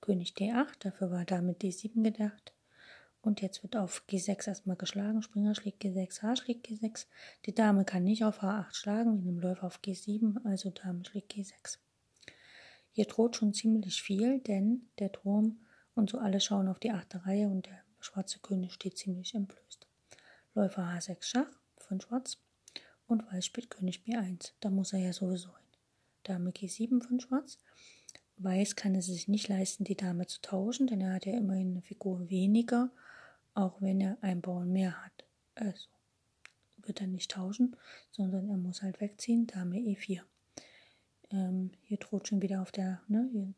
[0.01, 2.54] König D8, dafür war Dame D7 gedacht.
[3.25, 5.23] Und jetzt wird auf G6 erstmal geschlagen.
[5.23, 7.07] Springer schlägt G6, H schlägt G6.
[7.47, 11.33] Die Dame kann nicht auf H8 schlagen, wie dem Läufer auf G7, also Dame schlägt
[11.33, 11.79] G6.
[12.91, 15.57] Hier droht schon ziemlich viel, denn der Turm
[15.95, 19.87] und so alle schauen auf die achte Reihe und der schwarze König steht ziemlich entblößt.
[20.53, 22.37] Läufer H6 Schach von Schwarz
[23.07, 24.51] und Weiß spielt König B1.
[24.59, 25.65] Da muss er ja sowieso hin.
[26.21, 27.57] Dame G7 von Schwarz.
[28.37, 31.71] Weiß kann es sich nicht leisten, die Dame zu tauschen, denn er hat ja immerhin
[31.71, 32.91] eine Figur weniger,
[33.55, 35.25] auch wenn er einen Bauern mehr hat.
[35.55, 35.87] Also
[36.77, 37.75] wird er nicht tauschen,
[38.11, 39.47] sondern er muss halt wegziehen.
[39.47, 40.21] Dame E4.
[41.31, 43.53] Ähm, hier droht schon wieder auf der, ne, hier,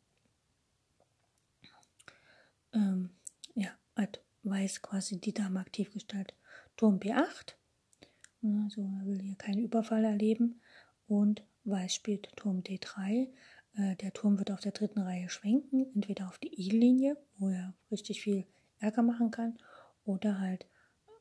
[2.73, 3.10] ähm,
[3.55, 6.33] ja, hat Weiß quasi die Dame aktiv gestellt.
[6.77, 7.55] Turm B8.
[8.43, 10.62] Also er will hier keinen Überfall erleben.
[11.07, 13.27] Und Weiß spielt Turm D3.
[13.75, 17.73] Äh, der Turm wird auf der dritten Reihe schwenken, entweder auf die I-Linie, wo er
[17.91, 18.45] richtig viel
[18.79, 19.57] Ärger machen kann,
[20.07, 20.65] oder halt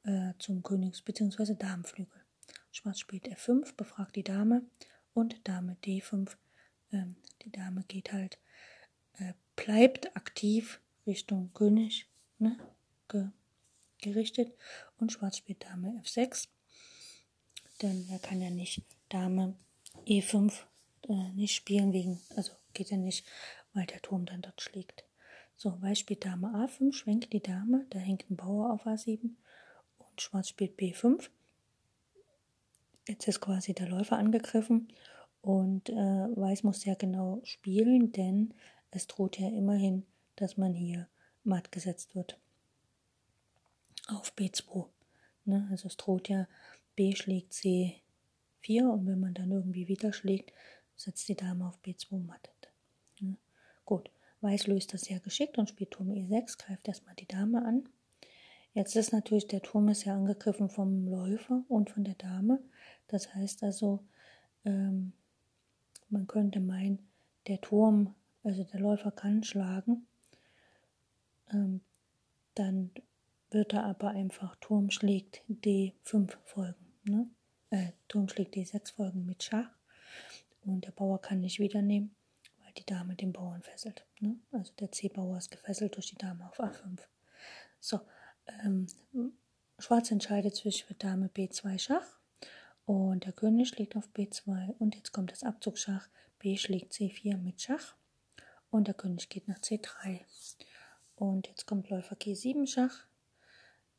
[0.05, 1.55] äh, zum Königs- bzw.
[1.55, 2.21] Damenflügel.
[2.71, 4.63] Schwarz spielt F5, befragt die Dame
[5.15, 6.37] und Dame D5.
[6.93, 8.39] Ähm, die Dame geht halt,
[9.19, 12.57] äh, bleibt aktiv Richtung König, ne?
[13.09, 13.29] Ge
[13.99, 14.53] gerichtet
[14.99, 16.49] und Schwarz spielt Dame F6,
[17.81, 19.57] denn er kann ja nicht Dame
[20.07, 20.53] E5
[21.09, 23.27] äh, nicht spielen wegen, also geht ja nicht,
[23.73, 25.05] weil der Turm dann dort schlägt.
[25.57, 29.31] So, Weiß spielt Dame A5, schwenkt die Dame, da hängt ein Bauer auf A7
[29.99, 31.31] und Schwarz spielt B5.
[33.09, 34.93] Jetzt ist quasi der Läufer angegriffen
[35.41, 38.53] und äh, Weiß muss ja genau spielen, denn
[38.91, 40.05] es droht ja immerhin,
[40.37, 41.09] dass man hier
[41.43, 42.39] matt gesetzt wird
[44.09, 44.87] auf B2.
[45.47, 45.69] Ne?
[45.71, 46.47] Also es droht ja,
[46.97, 48.03] B schlägt C4
[48.91, 50.53] und wenn man dann irgendwie wieder schlägt,
[50.97, 52.71] setzt die Dame auf B2 mattet.
[53.21, 53.37] Ne?
[53.85, 57.89] Gut, Weiß löst das sehr geschickt und spielt Turm E6, greift erstmal die Dame an.
[58.75, 62.63] Jetzt ist natürlich, der Turm ist ja angegriffen vom Läufer und von der Dame.
[63.09, 64.05] Das heißt also,
[64.65, 65.13] ähm,
[66.11, 66.99] man könnte meinen,
[67.47, 70.07] der Turm, also der Läufer kann schlagen.
[71.51, 71.81] Ähm,
[72.55, 72.91] dann
[73.51, 76.87] wird er aber einfach Turm schlägt D5 folgen.
[77.05, 77.31] Ne?
[77.71, 79.71] Äh, Turm schlägt D6 folgen mit Schach.
[80.65, 82.26] Und der Bauer kann nicht wieder nehmen, weil
[82.79, 84.07] die Dame den Bauern fesselt.
[84.21, 84.37] Ne?
[84.53, 87.01] Also der C-Bauer ist gefesselt durch die Dame auf A5.
[87.81, 88.01] So,
[88.63, 88.87] ähm,
[89.79, 92.19] Schwarz entscheidet zwischen Dame B2 Schach
[92.85, 96.09] und der König schlägt auf B2 und jetzt kommt das Abzugsschach.
[96.39, 97.95] B schlägt C4 mit Schach
[98.71, 100.21] und der König geht nach C3.
[101.17, 103.07] Und jetzt kommt Läufer G7 Schach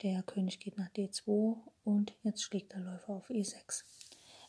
[0.03, 3.83] der König geht nach D2 und jetzt schlägt der Läufer auf E6.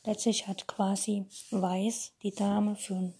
[0.04, 3.14] Letztlich hat quasi Weiß die Dame für einen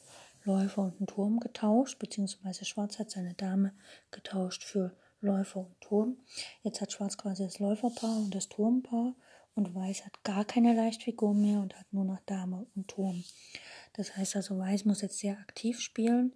[0.44, 3.72] Läufer und einen Turm getauscht, beziehungsweise Schwarz hat seine Dame
[4.11, 6.16] getauscht für Läufer und Turm.
[6.62, 9.14] Jetzt hat Schwarz quasi das Läuferpaar und das Turmpaar
[9.55, 13.24] und Weiß hat gar keine Leichtfigur mehr und hat nur noch Dame und Turm.
[13.94, 16.35] Das heißt also, Weiß muss jetzt sehr aktiv spielen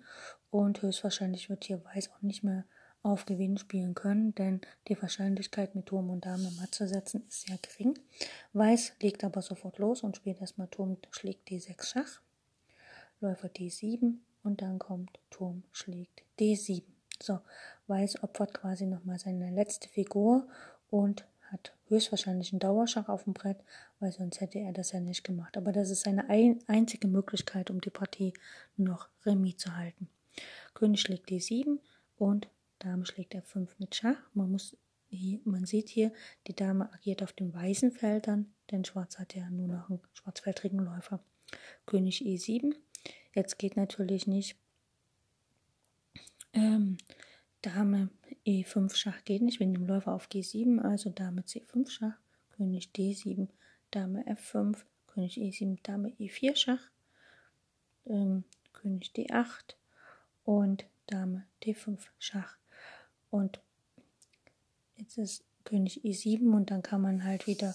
[0.50, 2.64] und höchstwahrscheinlich wird hier Weiß auch nicht mehr
[3.04, 7.46] auf Gewinn spielen können, denn die Wahrscheinlichkeit mit Turm und Dame matt zu setzen ist
[7.46, 7.98] sehr gering.
[8.52, 12.20] Weiß legt aber sofort los und spielt erstmal Turm schlägt D6 Schach,
[13.22, 16.82] Läufer D7 und dann kommt Turm schlägt D7.
[17.22, 17.38] So,
[17.86, 20.48] Weiß opfert quasi nochmal seine letzte Figur
[20.90, 23.58] und hat höchstwahrscheinlich einen Dauerschach auf dem Brett,
[24.00, 25.56] weil sonst hätte er das ja nicht gemacht.
[25.56, 28.32] Aber das ist seine ein einzige Möglichkeit, um die Partie
[28.76, 30.08] noch remis zu halten.
[30.74, 31.78] König schlägt D7
[32.16, 34.16] und Dame schlägt F5 mit Schach.
[34.34, 34.76] Man, muss,
[35.44, 36.12] man sieht hier,
[36.46, 40.80] die Dame agiert auf den weißen Feldern, denn Schwarz hat ja nur noch einen schwarzfeldrigen
[40.80, 41.20] Läufer.
[41.86, 42.74] König E7.
[43.34, 44.56] Jetzt geht natürlich nicht
[46.52, 46.98] ähm,
[47.62, 48.10] Dame
[48.46, 52.18] E5 Schach geht nicht wegen dem Läufer auf G7, also Dame C5 Schach,
[52.50, 53.48] König D7,
[53.90, 56.90] Dame F5, König E7, Dame E4 Schach,
[58.06, 59.76] ähm, König D8
[60.44, 62.56] und Dame D5 Schach.
[63.30, 63.60] Und
[64.96, 67.74] jetzt ist König E7 und dann kann man halt wieder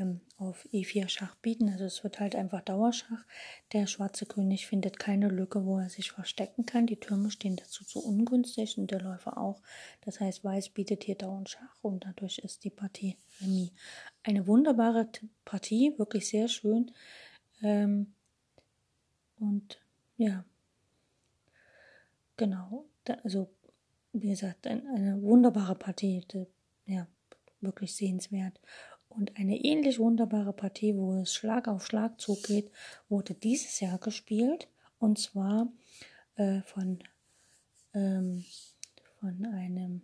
[0.00, 1.68] ähm, auf E4 Schach bieten.
[1.68, 3.24] Also es wird halt einfach Dauerschach.
[3.72, 6.86] Der schwarze König findet keine Lücke, wo er sich verstecken kann.
[6.86, 9.60] Die Türme stehen dazu zu ungünstig und der Läufer auch.
[10.02, 13.70] Das heißt, Weiß bietet hier dauernd Schach und dadurch ist die Partie Remis.
[14.22, 15.08] Eine wunderbare
[15.44, 16.90] Partie, wirklich sehr schön.
[17.62, 18.14] Ähm,
[19.38, 19.80] und
[20.16, 20.44] ja,
[22.36, 22.86] genau.
[23.04, 23.50] Da, also,
[24.12, 26.24] wie gesagt, ein, eine wunderbare Partie.
[26.32, 26.46] Die,
[26.86, 27.06] ja,
[27.60, 28.60] wirklich sehenswert.
[29.10, 32.70] Und eine ähnlich wunderbare Partie, wo es Schlag auf Schlag zugeht,
[33.08, 34.68] wurde dieses Jahr gespielt.
[34.98, 35.68] Und zwar
[36.36, 37.00] äh, von,
[37.92, 38.44] ähm,
[39.18, 40.02] von einem.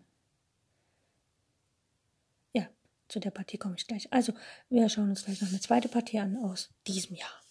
[2.53, 2.69] Ja,
[3.09, 4.13] zu der Partie komme ich gleich.
[4.13, 4.33] Also,
[4.69, 7.46] wir schauen uns gleich noch eine zweite Partie an aus diesem Jahr.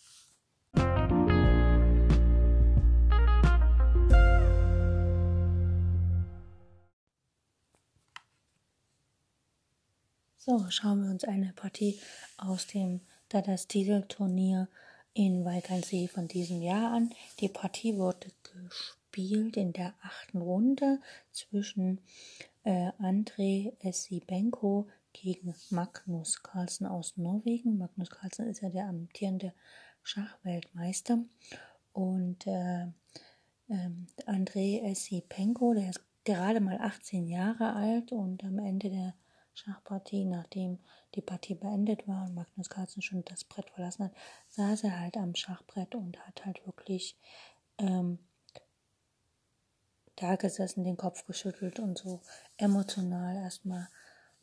[10.48, 12.00] So, schauen wir uns eine Partie
[12.38, 14.68] aus dem Dadas Titelturnier
[15.16, 17.10] in Walkernsee von diesem Jahr an.
[17.40, 22.00] Die Partie wurde gespielt in der achten Runde zwischen
[22.64, 27.80] äh, André Essibenko gegen Magnus Carlsen aus Norwegen.
[27.80, 29.52] Magnus Carlsen ist ja der amtierende
[30.04, 31.24] Schachweltmeister.
[31.92, 32.84] Und äh,
[33.70, 33.90] äh,
[34.28, 39.16] André Essipenko, der ist gerade mal 18 Jahre alt und am Ende der
[39.56, 40.80] Schachpartie, nachdem
[41.16, 44.16] die Partie beendet war und Magnus Carlsen schon das Brett verlassen hat,
[44.50, 47.18] saß er halt am Schachbrett und hat halt wirklich
[47.78, 48.20] ähm,
[50.18, 52.22] da gesessen, den Kopf geschüttelt und so
[52.58, 53.88] emotional erstmal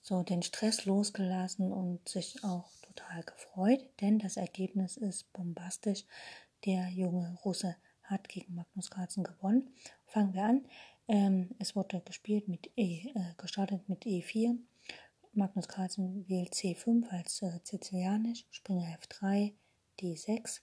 [0.01, 6.05] so den Stress losgelassen und sich auch total gefreut, denn das Ergebnis ist bombastisch.
[6.65, 9.75] Der junge Russe hat gegen Magnus Carlsen gewonnen.
[10.07, 10.67] Fangen wir an.
[11.09, 14.57] Ähm, es wurde gespielt mit E, äh, gestartet mit E4,
[15.35, 19.55] Magnus Carlsen wählt C5 als äh, Sizilianisch, Springer F3,
[19.99, 20.61] D6,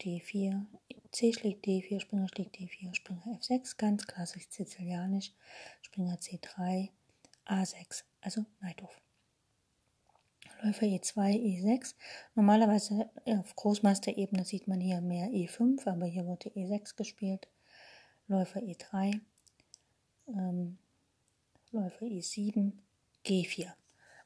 [0.00, 0.64] D4,
[1.10, 5.34] C schlägt D4, Springer schlägt D4, Springer F6, ganz klassisch Sizilianisch,
[5.82, 6.88] Springer C3,
[7.46, 8.98] A6, also Neidhof.
[10.62, 11.94] Läufer E2, E6.
[12.34, 17.48] Normalerweise auf Großmeisterebene sieht man hier mehr E5, aber hier wurde E6 gespielt.
[18.26, 19.20] Läufer E3,
[20.28, 20.78] ähm,
[21.72, 22.72] Läufer E7,
[23.26, 23.72] G4.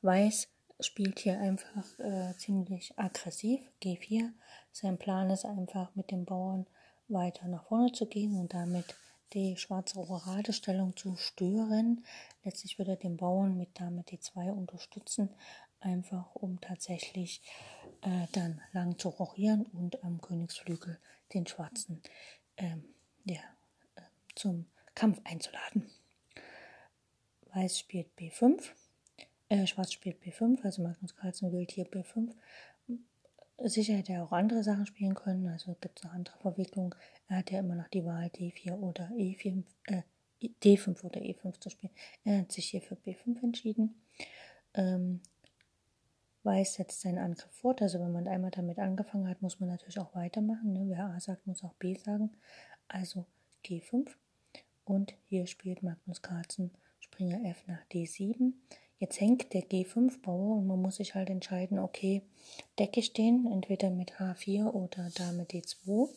[0.07, 4.31] Weiß spielt hier einfach äh, ziemlich aggressiv, G4.
[4.71, 6.67] Sein Plan ist einfach mit dem Bauern
[7.09, 8.95] weiter nach vorne zu gehen und damit
[9.33, 12.05] die schwarze Oradestellung zu stören.
[12.45, 15.31] Letztlich wird er den Bauern mit Dame D2 unterstützen,
[15.81, 17.43] einfach um tatsächlich
[18.03, 21.01] äh, dann lang zu rochieren und am Königsflügel
[21.35, 22.01] den Schwarzen
[22.59, 22.85] ähm,
[23.25, 23.41] ja,
[23.97, 24.03] äh,
[24.37, 25.91] zum Kampf einzuladen.
[27.53, 28.71] Weiß spielt B5.
[29.49, 32.35] Äh, Schwarz spielt B5, also Magnus Carlsen wählt hier B5.
[33.65, 36.95] Sicher hätte er auch andere Sachen spielen können, also gibt es noch andere Verwicklungen.
[37.29, 40.03] Er hat ja immer noch die Wahl D4 oder E4, äh,
[40.63, 41.93] D5 oder E5 zu spielen.
[42.25, 43.95] Er hat sich hier für B5 entschieden.
[44.75, 45.21] Ähm,
[46.47, 49.99] Weiß setzt seinen Angriff fort, also wenn man einmal damit angefangen hat, muss man natürlich
[49.99, 50.75] auch weitermachen.
[50.75, 50.85] Ne?
[50.87, 52.31] Wer A sagt, muss auch B sagen.
[52.87, 53.27] Also
[53.65, 54.09] G5
[54.85, 56.71] und hier spielt Magnus Carlsen
[57.01, 58.53] Springer F nach D7.
[58.99, 62.23] Jetzt hängt der G5-Bauer und man muss sich halt entscheiden, okay,
[62.79, 66.09] decke ich den entweder mit H4 oder Dame D2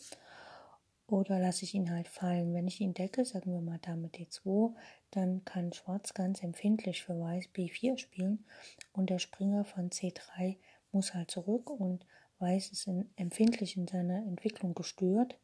[1.07, 2.53] oder lasse ich ihn halt fallen.
[2.53, 4.73] Wenn ich ihn decke, sagen wir mal Dame D2,
[5.11, 8.45] dann kann Schwarz ganz empfindlich für Weiß B4 spielen
[8.93, 10.55] und der Springer von C3
[10.91, 12.05] muss halt zurück und
[12.39, 15.37] Weiß ist in, empfindlich in seiner Entwicklung gestört.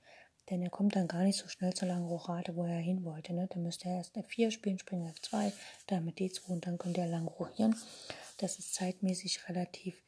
[0.49, 3.33] Denn er kommt dann gar nicht so schnell zur langen Rochade, wo er hin wollte.
[3.33, 3.47] Ne?
[3.49, 5.51] Dann müsste er erst F4 spielen, Springer F2,
[5.87, 7.75] damit D2 und dann könnte er lang rochieren.
[8.37, 10.01] Das ist zeitmäßig relativ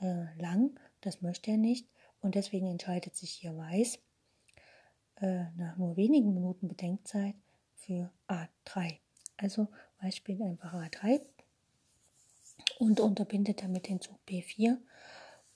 [0.00, 1.86] äh, lang, das möchte er nicht
[2.20, 3.98] und deswegen entscheidet sich hier Weiß
[5.20, 7.34] äh, nach nur wenigen Minuten Bedenkzeit
[7.74, 8.98] für A3.
[9.36, 9.68] Also
[10.00, 11.20] Weiß spielt einfach A3
[12.78, 14.78] und unterbindet damit den Zug B4.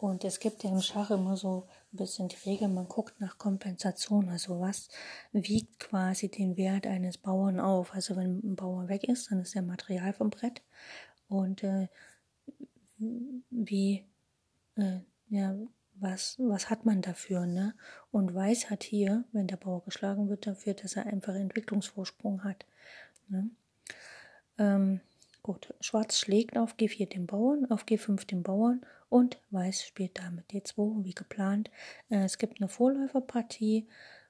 [0.03, 3.39] Und es gibt ja im Schach immer so ein bisschen die Regel, man guckt nach
[3.39, 4.89] Kompensation, also was
[5.31, 7.95] wiegt quasi den Wert eines Bauern auf.
[7.95, 10.61] Also wenn ein Bauer weg ist, dann ist der Material vom Brett.
[11.29, 11.87] Und äh,
[12.99, 14.05] wie,
[14.75, 14.99] äh,
[15.29, 15.55] ja,
[15.95, 17.77] was, was hat man dafür, ne?
[18.11, 22.67] Und Weiß hat hier, wenn der Bauer geschlagen wird, dafür, dass er einfach Entwicklungsvorsprung hat.
[23.29, 23.51] Ne?
[24.59, 25.01] Ähm,
[25.45, 30.47] gut, Schwarz schlägt auf G4 den Bauern, auf G5 den Bauern und Weiß spielt damit
[30.51, 31.71] D2 wie geplant.
[32.09, 33.87] Äh, es gibt eine Vorläuferpartie,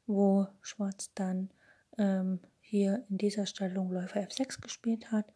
[0.09, 1.51] wo Schwarz dann
[1.99, 5.33] ähm, hier in dieser Stellung Läufer F6 gespielt hat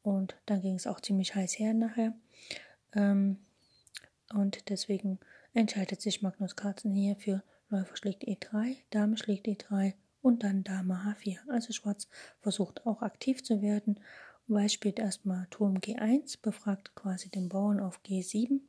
[0.00, 2.14] und dann ging es auch ziemlich heiß her nachher.
[2.94, 3.44] Ähm,
[4.32, 5.20] und deswegen
[5.52, 9.92] entscheidet sich Magnus Carlsen hier für Läufer schlägt E3, Dame schlägt E3
[10.22, 11.36] und dann Dame H4.
[11.50, 12.08] Also Schwarz
[12.40, 14.00] versucht auch aktiv zu werden.
[14.46, 18.60] Weiß spielt erstmal Turm G1, befragt quasi den Bauern auf G7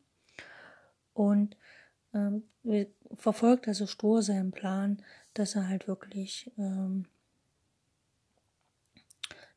[1.18, 1.58] und
[2.14, 2.44] ähm,
[3.16, 5.04] verfolgt also stur seinen Plan,
[5.34, 7.06] dass er halt wirklich ähm,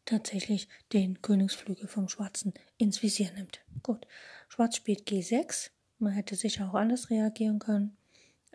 [0.05, 3.61] tatsächlich den Königsflügel vom Schwarzen ins Visier nimmt.
[3.83, 4.07] Gut,
[4.49, 7.97] Schwarz spielt G6, man hätte sicher auch anders reagieren können,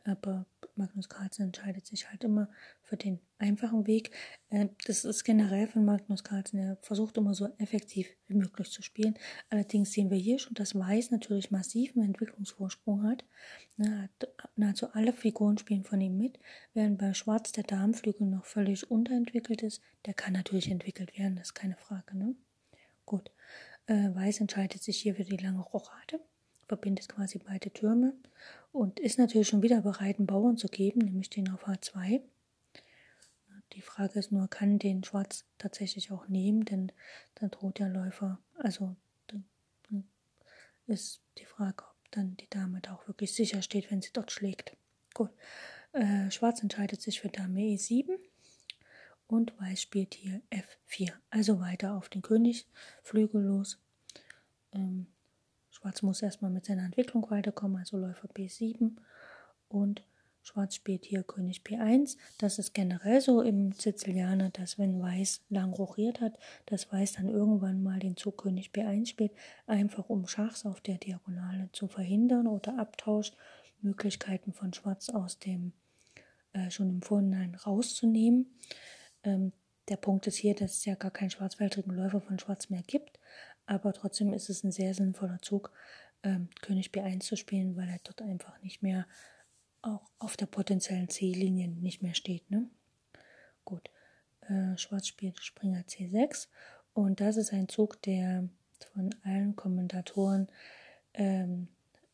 [0.06, 0.46] aber
[0.76, 2.50] Magnus Carlsen entscheidet sich halt immer
[2.82, 4.12] für den einfachen Weg.
[4.50, 8.82] Äh, das ist generell von Magnus Carlsen, er versucht immer so effektiv wie möglich zu
[8.82, 9.16] spielen.
[9.50, 13.26] Allerdings sehen wir hier schon, dass Weiß natürlich massiven Entwicklungsvorsprung hat.
[14.56, 16.40] Nahezu alle Figuren spielen von ihm mit,
[16.74, 19.82] während bei Schwarz der Darmflügel noch völlig unterentwickelt ist.
[20.06, 22.18] Der kann natürlich entwickelt werden, das ist keine Frage.
[22.18, 22.36] Ne?
[23.06, 23.32] Gut,
[23.88, 26.20] äh, Weiß entscheidet sich hier für die lange Rochade
[26.68, 28.14] verbindet quasi beide Türme
[28.76, 32.22] und ist natürlich schon wieder bereit, einen Bauern zu geben, nämlich den auf H2.
[33.74, 36.92] Die Frage ist nur, kann den Schwarz tatsächlich auch nehmen, denn
[37.36, 38.96] dann droht der Läufer, also
[39.28, 39.46] dann
[40.88, 44.32] ist die Frage, ob dann die Dame da auch wirklich sicher steht, wenn sie dort
[44.32, 44.76] schlägt.
[45.14, 45.32] Gut,
[45.94, 48.18] äh, Schwarz entscheidet sich für Dame E7
[49.28, 53.80] und Weiß spielt hier F4, also weiter auf den Königsflügel los.
[54.74, 55.08] Ähm,
[55.86, 58.96] Schwarz muss erstmal mit seiner Entwicklung weiterkommen, also Läufer B7
[59.68, 60.02] und
[60.42, 62.18] Schwarz spielt hier König B1.
[62.40, 67.30] Das ist generell so im Sizilianer, dass wenn Weiß lang rochiert hat, dass Weiß dann
[67.30, 69.32] irgendwann mal den Zug König B1 spielt,
[69.68, 75.72] einfach um Schachs auf der Diagonale zu verhindern oder Abtauschmöglichkeiten von Schwarz aus dem
[76.54, 78.48] äh, schon im Vorhinein rauszunehmen.
[79.24, 79.52] Ähm,
[79.90, 83.20] der Punkt ist hier, dass es ja gar keinen schwarzfältigen Läufer von Schwarz mehr gibt,
[83.66, 85.72] aber trotzdem ist es ein sehr sinnvoller Zug,
[86.24, 89.06] ähm, König B1 zu spielen, weil er dort einfach nicht mehr
[89.82, 92.50] auch auf der potenziellen C-Linie nicht mehr steht.
[92.50, 92.68] Ne?
[93.64, 93.90] Gut,
[94.50, 96.48] äh, Schwarz spielt Springer C6
[96.94, 98.50] und das ist ein Zug, der
[98.94, 100.48] von allen Kommentatoren
[101.14, 101.68] ähm,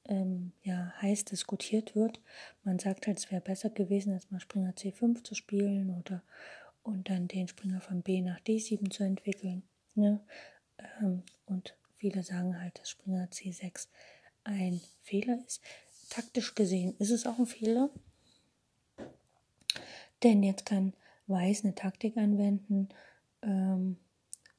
[0.05, 2.19] ähm, ja, heiß diskutiert wird.
[2.63, 6.23] Man sagt halt, es wäre besser gewesen, als mal Springer C5 zu spielen oder
[6.83, 9.63] und dann den Springer von B nach D7 zu entwickeln.
[9.95, 10.19] Ne?
[11.01, 13.87] Ähm, und viele sagen halt, dass Springer C6
[14.43, 15.61] ein Fehler ist.
[16.09, 17.89] Taktisch gesehen ist es auch ein Fehler,
[20.23, 20.93] denn jetzt kann
[21.31, 22.89] Weiß eine Taktik anwenden,
[23.41, 23.97] ähm,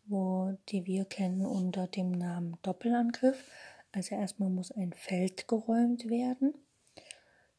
[0.06, 3.44] wo die wir kennen unter dem Namen Doppelangriff.
[3.92, 6.54] Also erstmal muss ein Feld geräumt werden,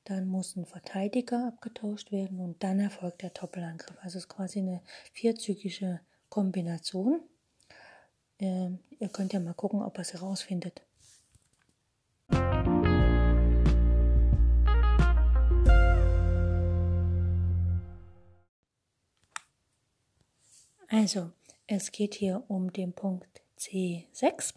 [0.06, 3.96] dann muss ein Verteidiger abgetauscht werden und dann erfolgt der Doppelangriff.
[4.02, 6.00] Also es ist quasi eine vierzügige
[6.30, 7.22] Kombination.
[8.44, 10.82] Ähm, ihr könnt ja mal gucken, ob ihr es herausfindet.
[20.90, 21.32] Also,
[21.68, 24.54] es geht hier um den Punkt C6.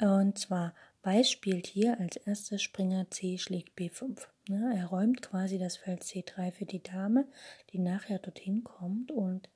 [0.00, 0.74] Und zwar
[1.04, 4.26] Weiß spielt hier als erstes Springer C schlägt B5.
[4.48, 7.28] Ne, er räumt quasi das Feld C3 für die Dame,
[7.70, 9.48] die nachher dorthin kommt und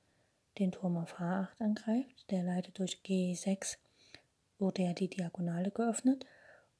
[0.59, 2.29] den Turm auf H8 angreift.
[2.31, 3.77] Der leitet durch G6,
[4.59, 6.25] wurde ja die Diagonale geöffnet.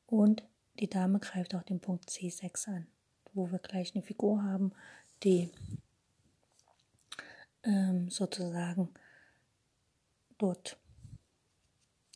[0.05, 0.43] Und
[0.79, 2.87] die Dame greift auch den Punkt C6 an,
[3.33, 4.73] wo wir gleich eine Figur haben,
[5.23, 5.49] die
[7.63, 8.89] ähm, sozusagen
[10.37, 10.77] dort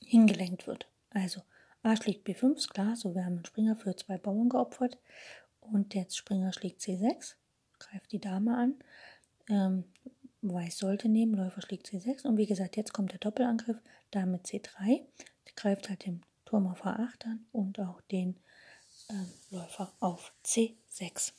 [0.06, 0.88] hingelenkt wird.
[1.10, 1.42] Also
[1.84, 4.98] A schlägt B5, ist klar, so wir haben einen Springer für zwei Bauern geopfert.
[5.60, 7.36] Und jetzt Springer schlägt C6,
[7.80, 8.76] greift die Dame an.
[9.50, 9.86] Ähm,
[10.42, 13.78] Weiß sollte nehmen, Läufer schlägt C6 und wie gesagt, jetzt kommt der Doppelangriff,
[14.10, 15.06] Dame C3,
[15.48, 18.40] die greift halt den Turm auf H8 an und auch den
[19.10, 21.34] ähm, Läufer auf C6.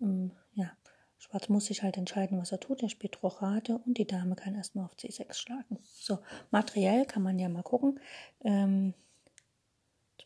[0.00, 0.70] Ähm, ja,
[1.18, 2.82] Schwarz muss sich halt entscheiden, was er tut.
[2.82, 5.78] Er spielt Rochade und die Dame kann erstmal auf C6 schlagen.
[5.82, 6.18] So,
[6.50, 7.98] materiell kann man ja mal gucken.
[8.44, 8.94] Ähm,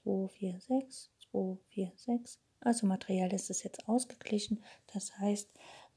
[0.02, 2.38] 2, 4, 6, 2, 4, 6.
[2.60, 4.64] Also materiell ist es jetzt ausgeglichen.
[4.92, 5.48] Das heißt,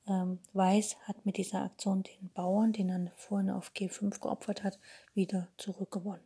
[0.08, 4.80] ähm, Weiß hat mit dieser Aktion den Bauern, den er vorhin auf G5 geopfert hat,
[5.14, 6.24] wieder zurückgewonnen.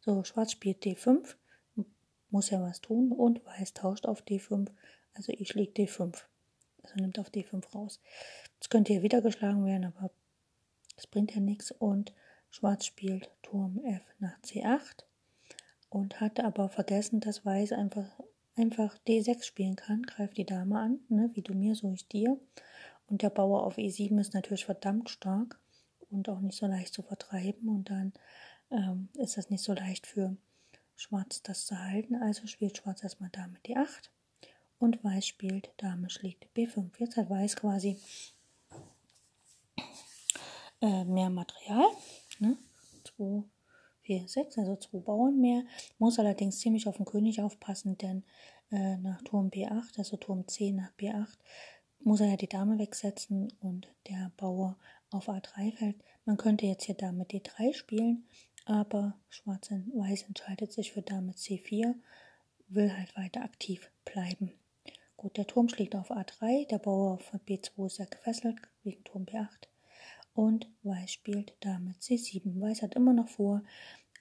[0.00, 1.36] So, Schwarz spielt D5,
[2.30, 4.68] muss ja was tun und Weiß tauscht auf D5,
[5.14, 6.24] also ich lege D5.
[6.82, 8.00] Also nimmt auf D5 raus.
[8.54, 10.10] Jetzt könnte hier wieder geschlagen werden, aber
[10.96, 11.70] das bringt ja nichts.
[11.70, 12.14] Und
[12.50, 15.04] Schwarz spielt Turm F nach C8
[15.90, 18.20] und hatte aber vergessen, dass Weiß einfach,
[18.56, 20.02] einfach D6 spielen kann.
[20.02, 22.38] Greift die Dame an, ne, wie du mir, so ich dir.
[23.08, 25.58] Und der Bauer auf E7 ist natürlich verdammt stark
[26.10, 27.68] und auch nicht so leicht zu vertreiben.
[27.68, 28.12] Und dann
[28.70, 30.36] ähm, ist das nicht so leicht für
[30.96, 32.16] Schwarz das zu halten.
[32.16, 34.10] Also spielt Schwarz erstmal Dame D8
[34.78, 36.90] und Weiß spielt Dame schlägt B5.
[36.98, 37.98] Jetzt hat Weiß quasi
[40.80, 41.86] äh, mehr Material.
[42.40, 42.56] Ne?
[43.16, 43.44] 2,
[44.02, 45.64] 4, 6, also zwei Bauern mehr.
[45.98, 48.24] Muss allerdings ziemlich auf den König aufpassen, denn
[48.70, 51.36] äh, nach Turm B8, also Turm C nach B8,
[52.00, 54.76] muss er ja die Dame wegsetzen und der Bauer
[55.10, 55.96] auf A3 fällt.
[56.24, 58.26] Man könnte jetzt hier Dame D3 spielen,
[58.64, 61.94] aber Schwarz und Weiß entscheidet sich für Dame C4,
[62.68, 64.52] will halt weiter aktiv bleiben.
[65.16, 69.24] Gut, der Turm schlägt auf A3, der Bauer auf B2 ist ja gefesselt wegen Turm
[69.24, 69.68] B8
[70.34, 72.60] und Weiß spielt Dame C7.
[72.60, 73.62] Weiß hat immer noch vor,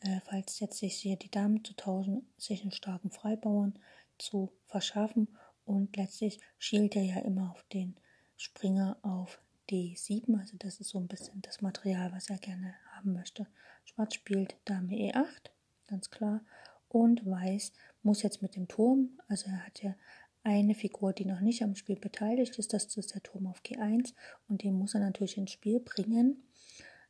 [0.01, 3.77] äh, falls jetzt sich hier die Damen zu tauschen, sich einen starken Freibauern
[4.17, 5.27] zu verschaffen
[5.67, 7.95] und letztlich schielt er ja immer auf den
[8.37, 13.13] Springer auf D7, also das ist so ein bisschen das Material, was er gerne haben
[13.13, 13.47] möchte.
[13.83, 15.51] Schwarz spielt Dame E8,
[15.87, 16.41] ganz klar,
[16.87, 19.95] und Weiß muss jetzt mit dem Turm, also er hat ja
[20.43, 24.13] eine Figur, die noch nicht am Spiel beteiligt ist, das ist der Turm auf G1
[24.47, 26.43] und den muss er natürlich ins Spiel bringen.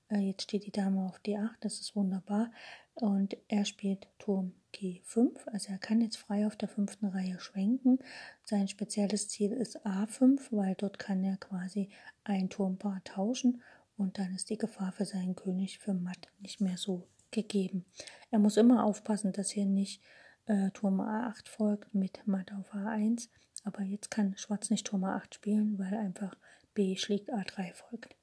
[0.09, 2.51] Äh, jetzt steht die Dame auf D8, das ist wunderbar.
[2.95, 7.99] Und er spielt Turm G5, also er kann jetzt frei auf der fünften Reihe schwenken.
[8.43, 11.89] Sein spezielles Ziel ist A5, weil dort kann er quasi
[12.23, 13.63] ein Turmpaar tauschen
[13.97, 17.85] und dann ist die Gefahr für seinen König für Matt nicht mehr so gegeben.
[18.29, 20.01] Er muss immer aufpassen, dass hier nicht
[20.45, 23.29] äh, Turm A8 folgt mit Matt auf A1,
[23.63, 26.37] aber jetzt kann Schwarz nicht Turm A8 spielen, weil einfach
[26.73, 28.15] B schlägt A3 folgt.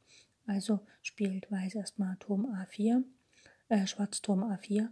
[0.46, 3.02] Also spielt Weiß erstmal Turm A4,
[3.68, 4.88] äh, Schwarz Turm A4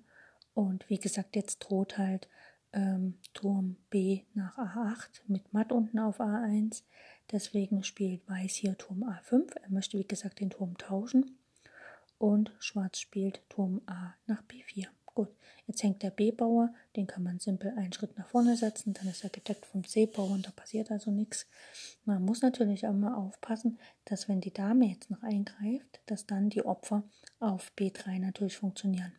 [0.55, 2.29] und wie gesagt, jetzt droht halt
[2.73, 6.83] ähm, Turm B nach A8 mit Matt unten auf A1.
[7.31, 9.57] Deswegen spielt Weiß hier Turm A5.
[9.63, 11.39] Er möchte wie gesagt den Turm tauschen.
[12.19, 14.87] Und Schwarz spielt Turm A nach B4.
[15.15, 15.29] Gut,
[15.67, 19.23] jetzt hängt der B-Bauer, den kann man simpel einen Schritt nach vorne setzen, dann ist
[19.23, 21.47] er gedeckt vom C-Bauer und da passiert also nichts.
[22.07, 26.49] Man muss natürlich auch mal aufpassen, dass wenn die Dame jetzt noch eingreift, dass dann
[26.49, 27.03] die Opfer
[27.41, 29.13] auf B3 natürlich funktionieren.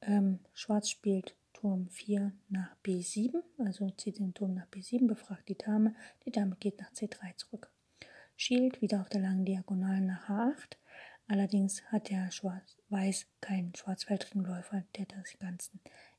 [0.00, 5.58] Ähm, Schwarz spielt Turm 4 nach B7, also zieht den Turm nach B7, befragt die
[5.58, 5.94] Dame,
[6.24, 7.70] die Dame geht nach C3 zurück.
[8.36, 10.76] Schielt wieder auf der langen Diagonalen nach H8,
[11.26, 15.72] allerdings hat der Schwarz Weiß keinen Schwarzfeldringläufer, der das Ganze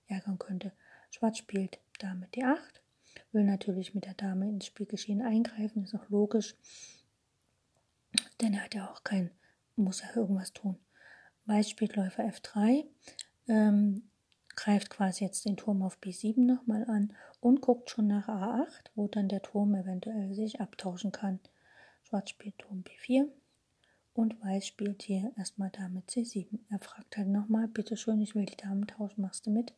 [0.07, 0.71] ärgern könnte.
[1.09, 2.81] Schwarz spielt Dame D8,
[3.31, 6.55] will natürlich mit der Dame ins Spielgeschehen eingreifen, ist auch logisch,
[8.41, 9.31] denn er hat ja auch kein,
[9.75, 10.77] muss er irgendwas tun.
[11.45, 12.85] Weiß spielt Läufer F3,
[13.49, 14.09] ähm,
[14.55, 19.07] greift quasi jetzt den Turm auf B7 nochmal an und guckt schon nach A8, wo
[19.07, 21.39] dann der Turm eventuell sich abtauschen kann.
[22.03, 23.27] Schwarz spielt Turm B4
[24.13, 26.59] und Weiß spielt hier erstmal Dame C7.
[26.69, 29.73] Er fragt halt nochmal, bitteschön, ich will die Damen tauschen, machst du mit?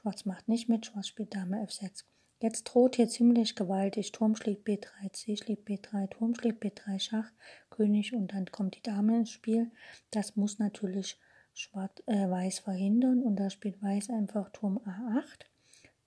[0.00, 2.04] Schwarz macht nicht mit, Schwarz spielt Dame F6.
[2.42, 4.12] Jetzt droht hier ziemlich gewaltig.
[4.12, 7.30] Turm schlägt B3, C schlägt B3, Turm schlägt B3, Schach,
[7.68, 9.70] König und dann kommt die Dame ins Spiel.
[10.10, 11.18] Das muss natürlich
[11.54, 15.46] Schwarz, äh, Weiß verhindern und da spielt Weiß einfach Turm A8.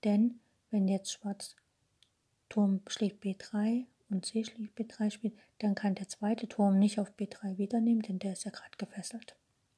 [0.04, 0.40] Denn
[0.70, 1.56] wenn jetzt Schwarz
[2.48, 7.12] Turm schlägt B3 und C schlägt B3 spielt, dann kann der zweite Turm nicht auf
[7.16, 9.36] B3 wiedernehmen, denn der ist ja gerade gefesselt.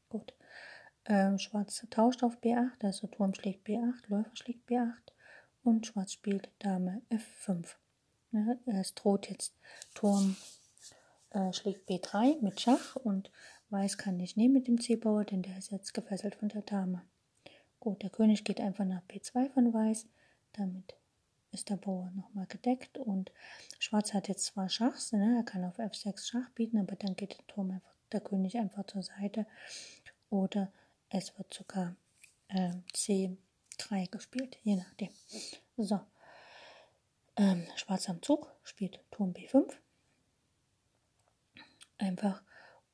[0.09, 0.35] Gut.
[1.05, 4.93] Ähm, Schwarz tauscht auf B8, also Turm schlägt B8, Läufer schlägt B8
[5.63, 7.77] und Schwarz spielt Dame F5.
[8.33, 9.55] Ja, es droht jetzt
[9.95, 10.37] Turm
[11.31, 13.31] äh, schlägt B3 mit Schach und
[13.71, 17.03] Weiß kann nicht nehmen mit dem C-Bauer, denn der ist jetzt gefesselt von der Dame.
[17.81, 20.07] Gut, der König geht einfach nach B2 von Weiß.
[20.53, 20.95] Damit
[21.53, 23.33] ist der Bauer nochmal gedeckt und
[23.79, 25.39] Schwarz hat jetzt zwar Schachs, ne?
[25.39, 28.85] er kann auf F6 Schach bieten, aber dann geht der Turm einfach, der König einfach
[28.87, 29.47] zur Seite
[30.31, 30.73] oder
[31.09, 31.97] es wird sogar
[32.49, 35.11] äh, C3 gespielt, je nachdem.
[35.77, 36.01] So,
[37.37, 39.73] ähm, Schwarz am Zug spielt Turm B5.
[41.99, 42.43] Einfach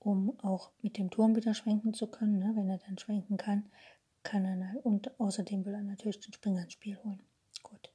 [0.05, 2.39] um auch mit dem Turm wieder schwenken zu können.
[2.39, 2.53] Ne?
[2.55, 3.71] Wenn er dann schwenken kann,
[4.23, 7.23] kann er und außerdem will er natürlich den Springer ins Spiel holen.
[7.63, 7.93] Gut.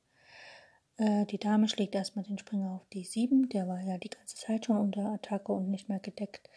[0.97, 4.66] Äh, die Dame schlägt erstmal den Springer auf D7, der war ja die ganze Zeit
[4.66, 6.49] schon unter Attacke und nicht mehr gedeckt.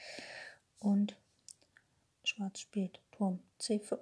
[0.78, 1.16] Und
[2.24, 3.98] Schwarz spielt Turm C5.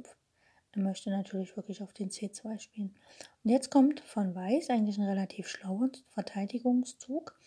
[0.73, 2.95] Er möchte natürlich wirklich auf den C2 spielen.
[3.43, 7.39] Und jetzt kommt von Weiß eigentlich ein relativ schlauer Verteidigungszug.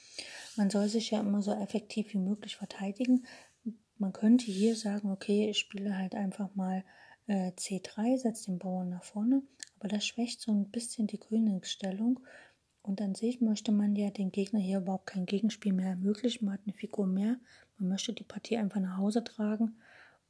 [0.55, 3.25] Man soll sich ja immer so effektiv wie möglich verteidigen.
[4.01, 6.83] Man könnte hier sagen, okay, ich spiele halt einfach mal
[7.27, 9.43] äh, C3, setze den Bauern nach vorne,
[9.77, 12.19] aber das schwächt so ein bisschen die Königsstellung.
[12.81, 16.45] Und an sich möchte man ja den Gegner hier überhaupt kein Gegenspiel mehr ermöglichen.
[16.45, 17.37] Man hat eine Figur mehr.
[17.77, 19.75] Man möchte die Partie einfach nach Hause tragen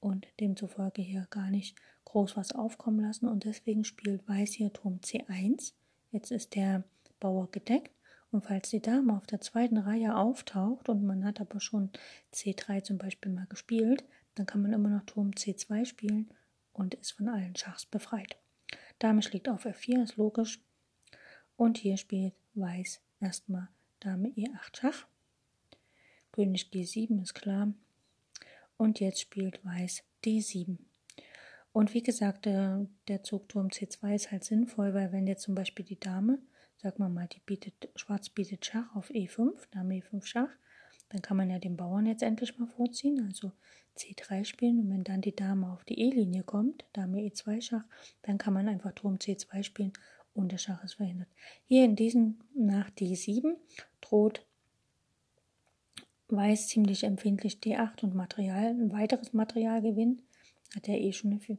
[0.02, 3.30] und demzufolge hier gar nicht groß was aufkommen lassen.
[3.30, 5.72] Und deswegen spielt Weiß hier Turm C1.
[6.12, 6.84] Jetzt ist der
[7.22, 7.92] Bauer gedeckt.
[8.32, 11.90] Und falls die Dame auf der zweiten Reihe auftaucht und man hat aber schon
[12.34, 14.06] C3 zum Beispiel mal gespielt,
[14.36, 16.30] dann kann man immer noch Turm C2 spielen
[16.72, 18.38] und ist von allen Schachs befreit.
[19.00, 20.62] Dame schlägt auf F4, ist logisch.
[21.58, 23.68] Und hier spielt Weiß erstmal
[24.00, 25.08] Dame E8 Schach.
[26.32, 27.74] König G7 ist klar.
[28.78, 30.78] Und jetzt spielt Weiß D7.
[31.74, 32.88] Und wie gesagt, der,
[33.24, 36.40] Zug Turm C2 ist halt sinnvoll, weil wenn jetzt zum Beispiel die Dame
[36.82, 40.50] Sag mal mal, die bietet, Schwarz bietet Schach auf E5, Dame E5 Schach.
[41.10, 43.52] Dann kann man ja den Bauern jetzt endlich mal vorziehen, also
[43.98, 44.80] C3 spielen.
[44.80, 47.84] Und wenn dann die Dame auf die E-Linie kommt, Dame E2 Schach,
[48.24, 49.94] dann kann man einfach Turm C2 spielen
[50.34, 51.30] und der Schach ist verhindert.
[51.68, 53.58] Hier in diesem nach D7
[54.00, 54.44] droht
[56.30, 60.24] Weiß ziemlich empfindlich D8 und Material, ein weiteres Material gewinnen.
[60.74, 61.58] Hat er eh schon eine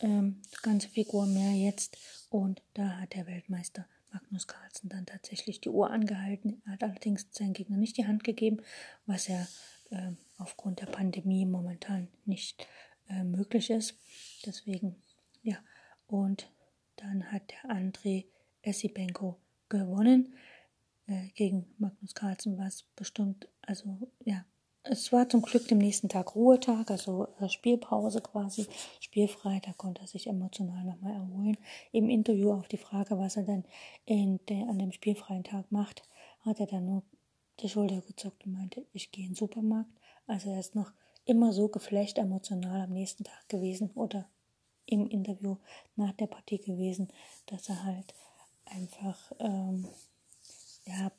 [0.00, 1.96] ähm, ganze Figur mehr jetzt
[2.28, 6.62] und da hat der Weltmeister Magnus Carlsen dann tatsächlich die Uhr angehalten.
[6.66, 8.58] Er hat allerdings seinen Gegner nicht die Hand gegeben,
[9.06, 9.46] was ja
[9.90, 12.66] äh, aufgrund der Pandemie momentan nicht
[13.08, 13.98] äh, möglich ist.
[14.46, 14.96] Deswegen,
[15.42, 15.58] ja.
[16.06, 16.48] Und
[16.96, 18.26] dann hat der André
[18.62, 20.34] Essipenko gewonnen
[21.06, 24.44] äh, gegen Magnus Carlsen, was bestimmt, also ja,
[24.84, 28.66] es war zum Glück dem nächsten Tag Ruhetag, also äh, Spielpause quasi,
[29.00, 29.60] spielfrei.
[29.64, 31.56] Da konnte er sich emotional nochmal erholen.
[31.92, 33.64] Im Interview auf die Frage, was er dann
[34.06, 36.02] der, an dem spielfreien Tag macht,
[36.42, 37.02] hat er dann nur
[37.60, 39.90] die Schulter gezuckt und meinte, ich gehe in den Supermarkt.
[40.26, 40.92] Also er ist noch
[41.24, 44.28] immer so geflecht emotional am nächsten Tag gewesen oder
[44.86, 45.56] im Interview
[45.96, 47.08] nach der Partie gewesen,
[47.46, 48.14] dass er halt
[48.66, 49.88] einfach, ähm,
[50.84, 51.10] ja,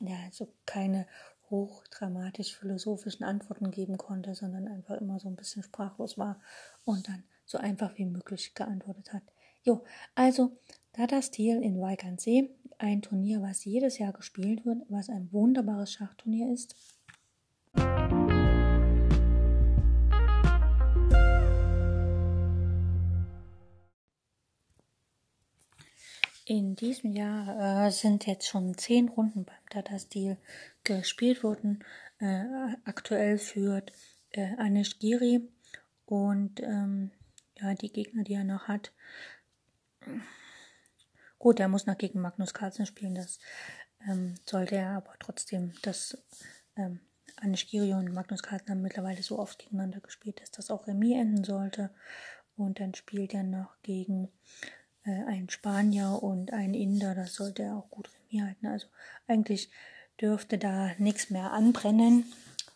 [0.00, 1.06] ja, also keine
[1.50, 6.40] hochdramatisch philosophischen Antworten geben konnte, sondern einfach immer so ein bisschen sprachlos war
[6.84, 9.22] und dann so einfach wie möglich geantwortet hat.
[9.62, 9.84] Jo,
[10.14, 10.58] also
[10.92, 16.52] Dada Stil in Weigernsee, ein Turnier, was jedes Jahr gespielt wird, was ein wunderbares Schachturnier
[16.52, 16.76] ist.
[26.48, 30.38] In diesem Jahr äh, sind jetzt schon zehn Runden beim Tata-Stil
[30.82, 31.84] gespielt worden.
[32.20, 33.92] Äh, aktuell führt
[34.30, 35.46] äh, Anish Giri
[36.06, 37.10] und ähm,
[37.60, 38.92] ja, die Gegner, die er noch hat.
[41.38, 43.40] Gut, er muss noch gegen Magnus Carlsen spielen, das
[44.08, 46.16] ähm, sollte er, aber trotzdem, dass
[46.76, 47.00] ähm,
[47.36, 51.14] Anish Giri und Magnus Carlsen haben mittlerweile so oft gegeneinander gespielt, dass das auch Remis
[51.14, 51.90] enden sollte.
[52.56, 54.30] Und dann spielt er noch gegen
[55.08, 58.66] äh, ein Spanier und ein Inder, das sollte er auch gut Remis halten.
[58.66, 58.88] Also
[59.26, 59.70] eigentlich
[60.20, 62.24] dürfte da nichts mehr anbrennen.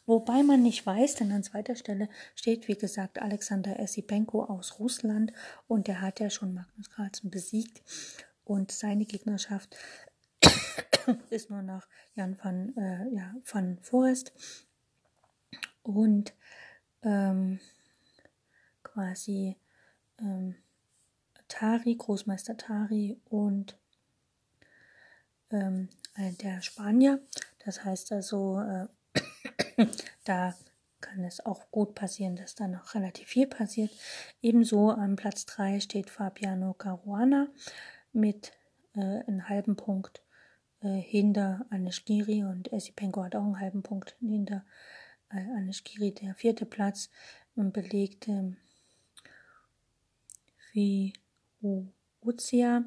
[0.07, 5.33] Wobei man nicht weiß, denn an zweiter Stelle steht, wie gesagt, Alexander Essipenko aus Russland
[5.69, 7.83] und der hat ja schon Magnus Carlsen besiegt
[8.45, 9.77] und seine Gegnerschaft
[11.31, 14.33] ist nur nach Jan van, äh, ja, van Forest
[15.83, 16.35] und
[17.03, 17.61] ähm,
[18.83, 19.57] quasi
[20.19, 20.57] ähm,
[21.53, 23.77] Tari, Großmeister Tari und
[25.51, 27.21] ähm, der Spanier.
[27.67, 28.87] Das heißt also, äh,
[30.25, 30.55] da
[31.03, 33.91] kann es auch gut passieren, dass da noch relativ viel passiert.
[34.41, 37.49] Ebenso am Platz 3 steht Fabiano Caruana
[38.15, 38.53] mit
[38.95, 40.23] äh, einem halben Punkt
[40.81, 44.65] äh, hinter Aneshkiri und Esipenko hat auch einen halben Punkt hinter
[45.31, 46.13] äh, Aneshkiri.
[46.13, 47.11] Der vierte Platz
[47.55, 48.57] belegt ähm,
[50.73, 51.13] wie
[52.21, 52.85] Uzia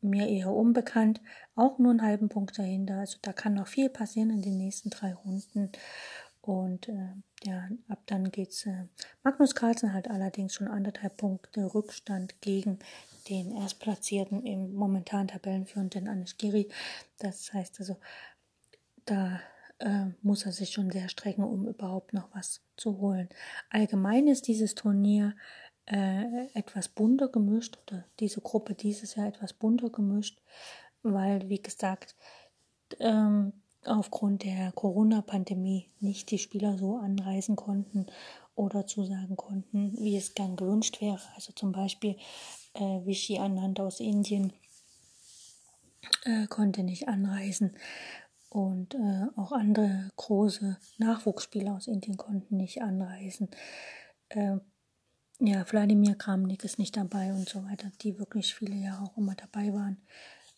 [0.00, 1.20] mir eher unbekannt,
[1.54, 2.98] auch nur einen halben Punkt dahinter.
[2.98, 5.70] Also da kann noch viel passieren in den nächsten drei Runden.
[6.40, 7.08] Und äh,
[7.42, 8.66] ja, ab dann geht's.
[8.66, 8.84] Äh,
[9.24, 12.78] Magnus Carlsen hat allerdings schon anderthalb Punkte Rückstand gegen
[13.28, 16.68] den Erstplatzierten im momentan Tabellenführenden Anishkiri.
[17.18, 17.96] Das heißt also,
[19.06, 19.40] da
[19.78, 23.28] äh, muss er sich schon sehr strecken, um überhaupt noch was zu holen.
[23.68, 25.34] Allgemein ist dieses Turnier
[25.86, 30.40] äh, etwas bunter gemischt oder diese Gruppe dieses Jahr etwas bunter gemischt,
[31.02, 32.16] weil, wie gesagt,
[33.00, 33.52] ähm,
[33.84, 38.06] aufgrund der Corona-Pandemie nicht die Spieler so anreisen konnten
[38.54, 41.20] oder zusagen konnten, wie es gern gewünscht wäre.
[41.34, 42.16] Also zum Beispiel
[42.74, 44.52] äh, Vichy Anand aus Indien
[46.24, 47.76] äh, konnte nicht anreisen
[48.48, 53.50] und äh, auch andere große Nachwuchsspieler aus Indien konnten nicht anreisen.
[54.30, 54.58] Äh,
[55.40, 59.34] ja, Wladimir Kramnik ist nicht dabei und so weiter, die wirklich viele Jahre auch immer
[59.34, 59.98] dabei waren.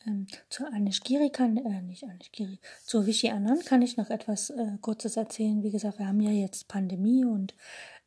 [0.06, 4.10] Ähm, zu Anish Giri kann, äh, nicht Anish Giri, zu Vichy Anand kann ich noch
[4.10, 5.62] etwas äh, Kurzes erzählen.
[5.62, 7.54] Wie gesagt, wir haben ja jetzt Pandemie und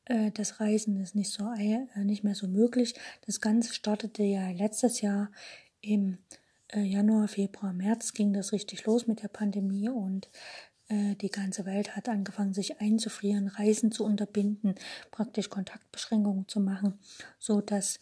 [0.05, 2.95] äh, das Reisen ist nicht so äh, nicht mehr so möglich.
[3.25, 5.29] Das Ganze startete ja letztes Jahr
[5.81, 6.19] im
[6.69, 10.29] äh, Januar, Februar, März ging das richtig los mit der Pandemie und
[10.91, 14.75] die ganze Welt hat angefangen, sich einzufrieren, Reisen zu unterbinden,
[15.11, 16.99] praktisch Kontaktbeschränkungen zu machen,
[17.39, 17.99] so dass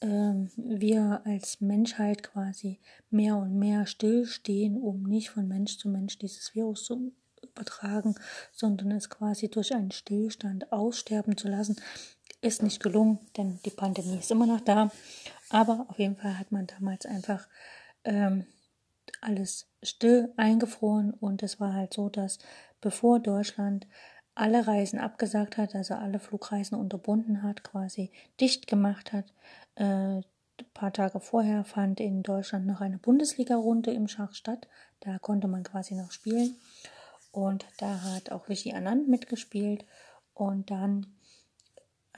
[0.00, 2.78] ähm, wir als Menschheit quasi
[3.10, 7.12] mehr und mehr stillstehen, um nicht von Mensch zu Mensch dieses Virus zu
[7.42, 8.14] übertragen,
[8.52, 11.76] sondern es quasi durch einen Stillstand aussterben zu lassen,
[12.42, 14.90] ist nicht gelungen, denn die Pandemie ist immer noch da.
[15.48, 17.48] Aber auf jeden Fall hat man damals einfach
[18.04, 18.46] ähm,
[19.26, 22.38] alles still eingefroren und es war halt so, dass
[22.80, 23.86] bevor Deutschland
[24.34, 29.32] alle Reisen abgesagt hat, also alle Flugreisen unterbunden hat, quasi dicht gemacht hat.
[29.76, 30.20] Äh,
[30.58, 34.68] ein paar Tage vorher fand in Deutschland noch eine Bundesliga-Runde im Schach statt.
[35.00, 36.56] Da konnte man quasi noch spielen.
[37.32, 39.84] Und da hat auch Vichy Anand mitgespielt.
[40.34, 41.06] Und dann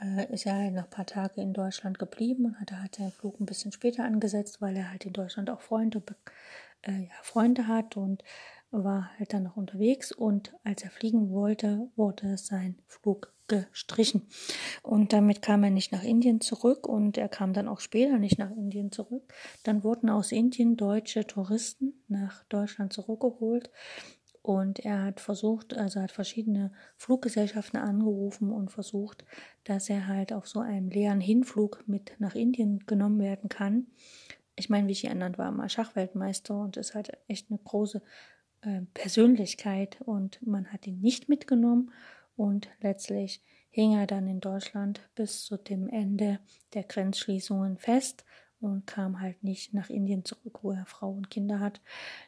[0.01, 3.11] äh, ist er halt noch ein paar Tage in Deutschland geblieben und hat halt seinen
[3.11, 6.01] Flug ein bisschen später angesetzt, weil er halt in Deutschland auch Freunde,
[6.81, 8.23] äh, ja, Freunde hat und
[8.71, 10.11] war halt dann noch unterwegs.
[10.11, 14.27] Und als er fliegen wollte, wurde sein Flug gestrichen.
[14.83, 18.37] Und damit kam er nicht nach Indien zurück und er kam dann auch später nicht
[18.37, 19.33] nach Indien zurück.
[19.63, 23.71] Dann wurden aus Indien deutsche Touristen nach Deutschland zurückgeholt
[24.41, 29.25] und er hat versucht, also hat verschiedene Fluggesellschaften angerufen und versucht,
[29.63, 33.87] dass er halt auf so einem leeren Hinflug mit nach Indien genommen werden kann.
[34.59, 38.01] Ich meine, Vichy Anand war mal Schachweltmeister und ist halt echt eine große
[38.61, 41.91] äh, Persönlichkeit und man hat ihn nicht mitgenommen
[42.35, 46.39] und letztlich hing er dann in Deutschland bis zu dem Ende
[46.73, 48.25] der Grenzschließungen fest
[48.59, 51.79] und kam halt nicht nach Indien zurück, wo er Frau und Kinder hat.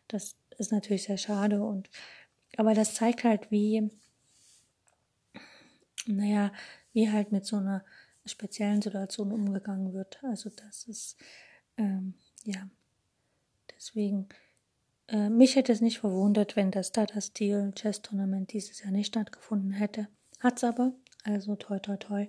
[0.07, 1.89] Das ist natürlich sehr schade und
[2.57, 3.89] aber das zeigt halt, wie,
[6.05, 6.51] naja,
[6.93, 7.84] wie halt mit so einer
[8.25, 10.23] speziellen Situation umgegangen wird.
[10.23, 11.17] Also das ist,
[11.77, 12.13] ähm,
[12.45, 12.67] ja,
[13.75, 14.27] deswegen,
[15.07, 19.07] äh, mich hätte es nicht verwundert, wenn das Tata Steel Chess Tournament dieses Jahr nicht
[19.07, 20.07] stattgefunden hätte.
[20.39, 22.27] Hat's aber, also toi toi toi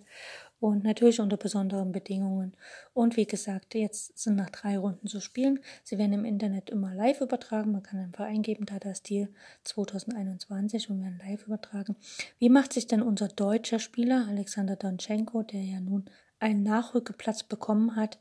[0.63, 2.53] und natürlich unter besonderen Bedingungen.
[2.95, 5.59] Und wie gesagt, jetzt sind noch drei Runden zu spielen.
[5.83, 7.73] Sie werden im Internet immer live übertragen.
[7.73, 9.35] Man kann einfach eingeben, das Stil
[9.65, 11.97] 2021 und werden live übertragen.
[12.39, 16.05] Wie macht sich denn unser deutscher Spieler Alexander Donchenko, der ja nun
[16.39, 18.21] einen Nachrückeplatz bekommen hat,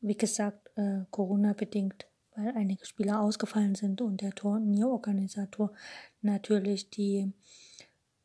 [0.00, 5.72] wie gesagt, äh, Corona-bedingt, weil einige Spieler ausgefallen sind und der Turnierorganisator
[6.22, 7.32] natürlich die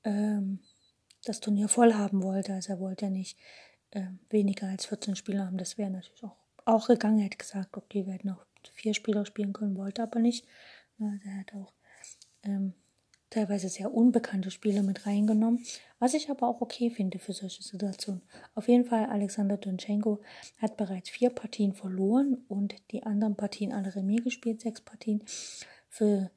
[0.03, 0.59] ähm,
[1.25, 2.53] das Turnier voll haben wollte.
[2.53, 3.37] Also er wollte ja nicht
[3.91, 5.57] äh, weniger als 14 Spieler haben.
[5.57, 7.19] Das wäre natürlich auch, auch gegangen.
[7.19, 10.45] Er hätte gesagt, okay, wir hätten auch vier Spieler spielen können, wollte aber nicht.
[10.99, 11.73] Also er hat auch
[12.43, 12.73] ähm,
[13.29, 15.65] teilweise sehr unbekannte Spieler mit reingenommen,
[15.99, 18.21] was ich aber auch okay finde für solche Situationen.
[18.53, 20.21] Auf jeden Fall, Alexander Donchenko
[20.57, 25.23] hat bereits vier Partien verloren und die anderen Partien alle Remis gespielt, sechs Partien.
[25.89, 26.31] Für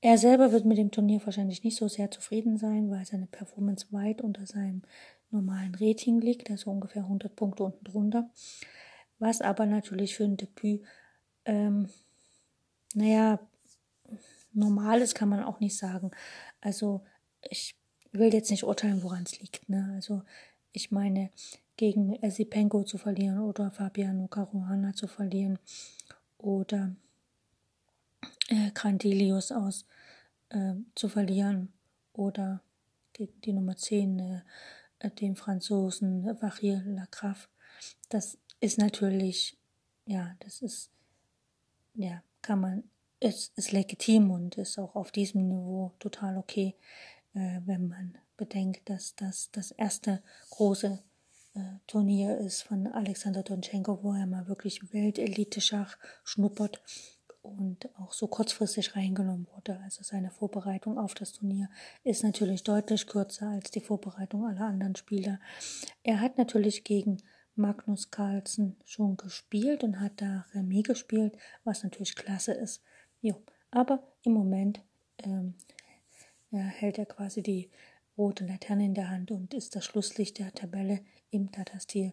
[0.00, 3.86] er selber wird mit dem Turnier wahrscheinlich nicht so sehr zufrieden sein, weil seine Performance
[3.90, 4.82] weit unter seinem
[5.30, 8.30] normalen Rating liegt, also ungefähr 100 Punkte unten drunter.
[9.18, 10.82] Was aber natürlich für ein Debüt,
[11.44, 11.88] ähm,
[12.94, 13.40] naja,
[14.56, 16.10] normal ist, kann man auch nicht sagen.
[16.60, 17.04] Also
[17.42, 17.76] ich
[18.12, 19.68] will jetzt nicht urteilen, woran es liegt.
[19.68, 19.92] Ne?
[19.94, 20.22] Also
[20.72, 21.30] ich meine,
[21.76, 25.58] gegen Esipenko zu verlieren oder Fabiano Caruana zu verlieren
[26.38, 26.94] oder
[28.48, 29.84] äh, Grandelius aus
[30.50, 31.72] äh, zu verlieren
[32.12, 32.62] oder
[33.12, 34.40] gegen die Nummer 10, äh,
[35.00, 37.48] äh, den Franzosen Vachir Lacrave.
[38.08, 39.58] Das ist natürlich,
[40.06, 40.90] ja, das ist
[41.96, 42.84] ja, kann man,
[43.26, 46.76] ist, ist legitim und ist auch auf diesem Niveau total okay,
[47.34, 51.02] äh, wenn man bedenkt, dass das das erste große
[51.54, 56.82] äh, Turnier ist von Alexander Donchenko, wo er mal wirklich Weltelite-Schach schnuppert
[57.42, 59.80] und auch so kurzfristig reingenommen wurde.
[59.80, 61.68] Also seine Vorbereitung auf das Turnier
[62.04, 65.38] ist natürlich deutlich kürzer als die Vorbereitung aller anderen Spieler.
[66.02, 67.22] Er hat natürlich gegen
[67.54, 72.82] Magnus Carlsen schon gespielt und hat da Remis gespielt, was natürlich klasse ist.
[73.20, 74.80] Jo, aber im Moment
[75.18, 75.54] ähm,
[76.50, 77.70] ja, hält er quasi die
[78.16, 81.00] rote Laterne in der Hand und ist das Schlusslicht der Tabelle
[81.30, 82.12] im Tata-Stil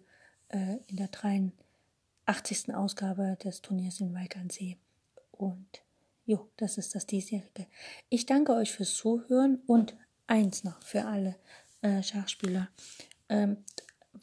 [0.49, 2.73] äh, in der 83.
[2.73, 4.77] Ausgabe des Turniers in Weigernsee.
[5.31, 5.83] Und
[6.25, 7.67] jo, das ist das diesjährige.
[8.09, 9.95] Ich danke euch fürs Zuhören und
[10.27, 11.35] eins noch für alle
[11.81, 12.69] äh, Schachspieler.
[13.29, 13.57] Ähm,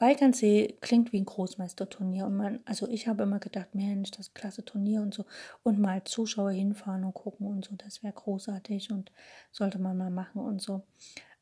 [0.01, 4.65] Weigernsee klingt wie ein Großmeisterturnier und man, also ich habe immer gedacht, Mensch, das klasse
[4.65, 5.27] Turnier und so
[5.63, 9.13] und mal Zuschauer hinfahren und gucken und so, das wäre großartig und
[9.53, 10.83] sollte man mal machen und so.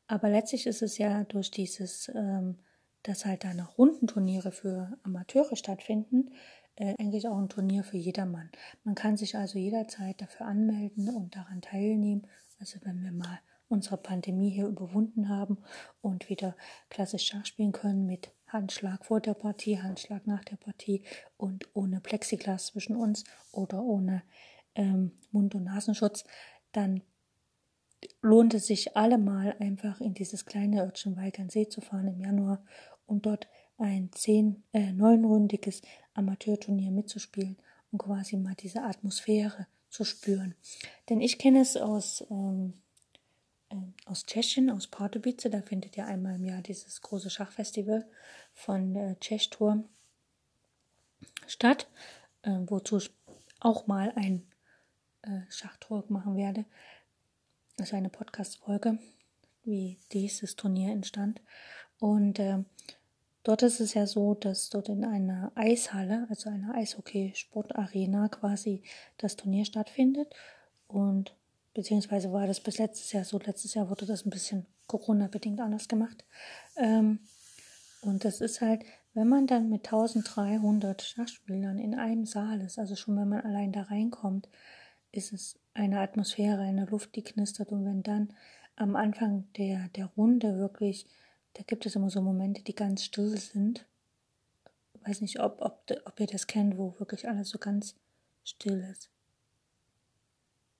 [0.07, 2.59] Aber letztlich ist es ja durch dieses, ähm,
[3.03, 6.31] dass halt da noch Rundenturniere für Amateure stattfinden,
[6.75, 8.49] äh, eigentlich auch ein Turnier für jedermann.
[8.83, 12.27] Man kann sich also jederzeit dafür anmelden und daran teilnehmen.
[12.59, 13.39] Also wenn wir mal
[13.69, 15.59] unsere Pandemie hier überwunden haben
[16.01, 16.55] und wieder
[16.89, 21.03] klassisch Schach spielen können mit Handschlag vor der Partie, Handschlag nach der Partie
[21.37, 24.23] und ohne Plexiglas zwischen uns oder ohne
[24.75, 26.23] ähm, Mund- und Nasenschutz,
[26.71, 27.01] dann
[28.21, 32.63] lohnt es sich allemal einfach in dieses kleine Örtchen Weigernsee zu fahren im Januar,
[33.05, 33.47] um dort
[33.77, 35.81] ein zehn, äh, neunrundiges
[36.13, 37.57] Amateurturnier mitzuspielen
[37.91, 40.55] und quasi mal diese Atmosphäre zu spüren.
[41.09, 42.88] Denn ich kenne es aus, ähm, äh,
[44.05, 48.07] aus Tschechien, aus Pardubice, da findet ja einmal im Jahr dieses große Schachfestival
[48.53, 49.83] von äh, Tschechtour
[51.47, 51.87] statt,
[52.41, 53.11] äh, wozu ich
[53.59, 54.47] auch mal ein
[55.21, 56.65] äh, Schachtour machen werde.
[57.79, 58.99] Also eine Podcast-Folge,
[59.63, 61.41] wie dieses Turnier entstand.
[61.99, 62.63] Und äh,
[63.43, 68.83] Dort ist es ja so, dass dort in einer Eishalle, also einer Eishockey-Sportarena quasi
[69.17, 70.33] das Turnier stattfindet.
[70.87, 71.35] Und
[71.73, 73.39] beziehungsweise war das bis letztes Jahr so.
[73.39, 76.25] Letztes Jahr wurde das ein bisschen Corona-bedingt anders gemacht.
[76.77, 77.19] Ähm,
[78.01, 82.95] und das ist halt, wenn man dann mit 1300 Schachspielern in einem Saal ist, also
[82.95, 84.47] schon wenn man allein da reinkommt,
[85.11, 87.71] ist es eine Atmosphäre, eine Luft, die knistert.
[87.71, 88.33] Und wenn dann
[88.75, 91.07] am Anfang der, der Runde wirklich
[91.53, 93.85] da gibt es immer so Momente, die ganz still sind.
[94.93, 97.95] Ich weiß nicht, ob, ob, ob ihr das kennt, wo wirklich alles so ganz
[98.43, 99.09] still ist.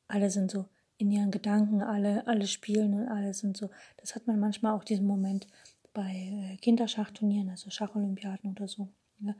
[0.07, 0.65] Alle sind so
[0.99, 3.69] in ihren Gedanken, alle, alle spielen und alle sind so.
[3.97, 5.47] Das hat man manchmal auch diesen Moment
[5.93, 6.11] bei
[6.53, 8.89] äh, Kinderschachturnieren, also Schacholympiaden oder so.
[9.21, 9.33] Ja.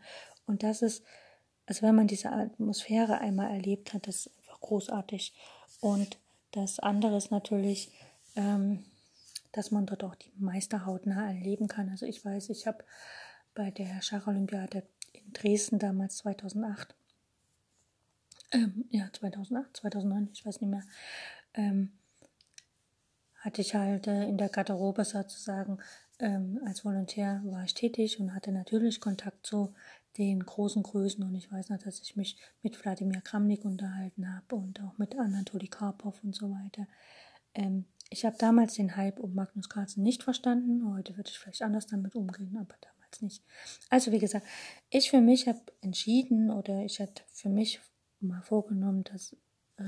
[0.47, 1.03] Und das ist,
[1.65, 5.33] also wenn man diese Atmosphäre einmal erlebt hat, das ist einfach großartig.
[5.81, 6.17] Und
[6.51, 7.91] das andere ist natürlich,
[8.37, 8.85] ähm,
[9.51, 11.89] dass man dort auch die Meister hautnah erleben kann.
[11.89, 12.85] Also ich weiß, ich habe
[13.53, 16.95] bei der Schacholympiade in Dresden damals 2008,
[18.51, 20.83] ähm, ja 2008, 2009, ich weiß nicht mehr,
[21.53, 21.91] ähm,
[23.35, 25.79] hatte ich halt äh, in der Garderobe sozusagen
[26.19, 29.73] ähm, als Volontär war ich tätig und hatte natürlich Kontakt zu
[30.17, 34.55] den großen Größen und ich weiß noch, dass ich mich mit Wladimir Kramnik unterhalten habe
[34.55, 36.87] und auch mit Anatoly Karpov und so weiter.
[37.53, 40.93] Ähm, ich habe damals den Hype um Magnus Carlsen nicht verstanden.
[40.93, 43.43] Heute würde ich vielleicht anders damit umgehen, aber damals nicht.
[43.89, 44.45] Also wie gesagt,
[44.89, 47.79] ich für mich habe entschieden oder ich hatte für mich
[48.19, 49.37] mal vorgenommen, dass
[49.77, 49.83] äh,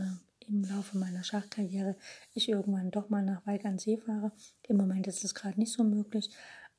[0.48, 1.96] im Laufe meiner Schachkarriere
[2.34, 4.32] ich irgendwann doch mal nach Weigernsee fahre.
[4.68, 6.30] Im Moment ist es gerade nicht so möglich,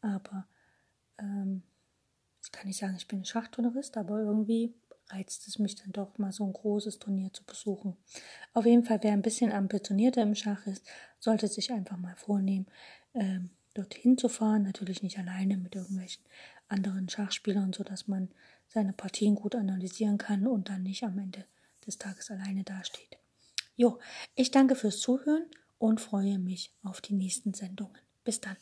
[0.01, 0.47] aber
[1.19, 1.63] ähm,
[2.43, 4.75] ich kann nicht sagen, ich bin ein Schachtourist, aber irgendwie
[5.09, 7.97] reizt es mich dann doch mal so ein großes Turnier zu besuchen.
[8.55, 10.87] Auf jeden Fall, wer ein bisschen ambitionierter im Schach ist,
[11.19, 12.67] sollte sich einfach mal vornehmen,
[13.15, 14.63] ähm, dorthin zu fahren.
[14.63, 16.25] Natürlich nicht alleine mit irgendwelchen
[16.69, 18.31] anderen Schachspielern, sodass man
[18.69, 21.45] seine Partien gut analysieren kann und dann nicht am Ende
[21.87, 23.22] des Tages alleine dasteht.
[23.83, 23.99] Jo,
[24.37, 25.45] ich danke fürs Zuhören
[25.78, 27.99] und freue mich auf die nächsten Sendungen.
[28.22, 28.57] Bis dann.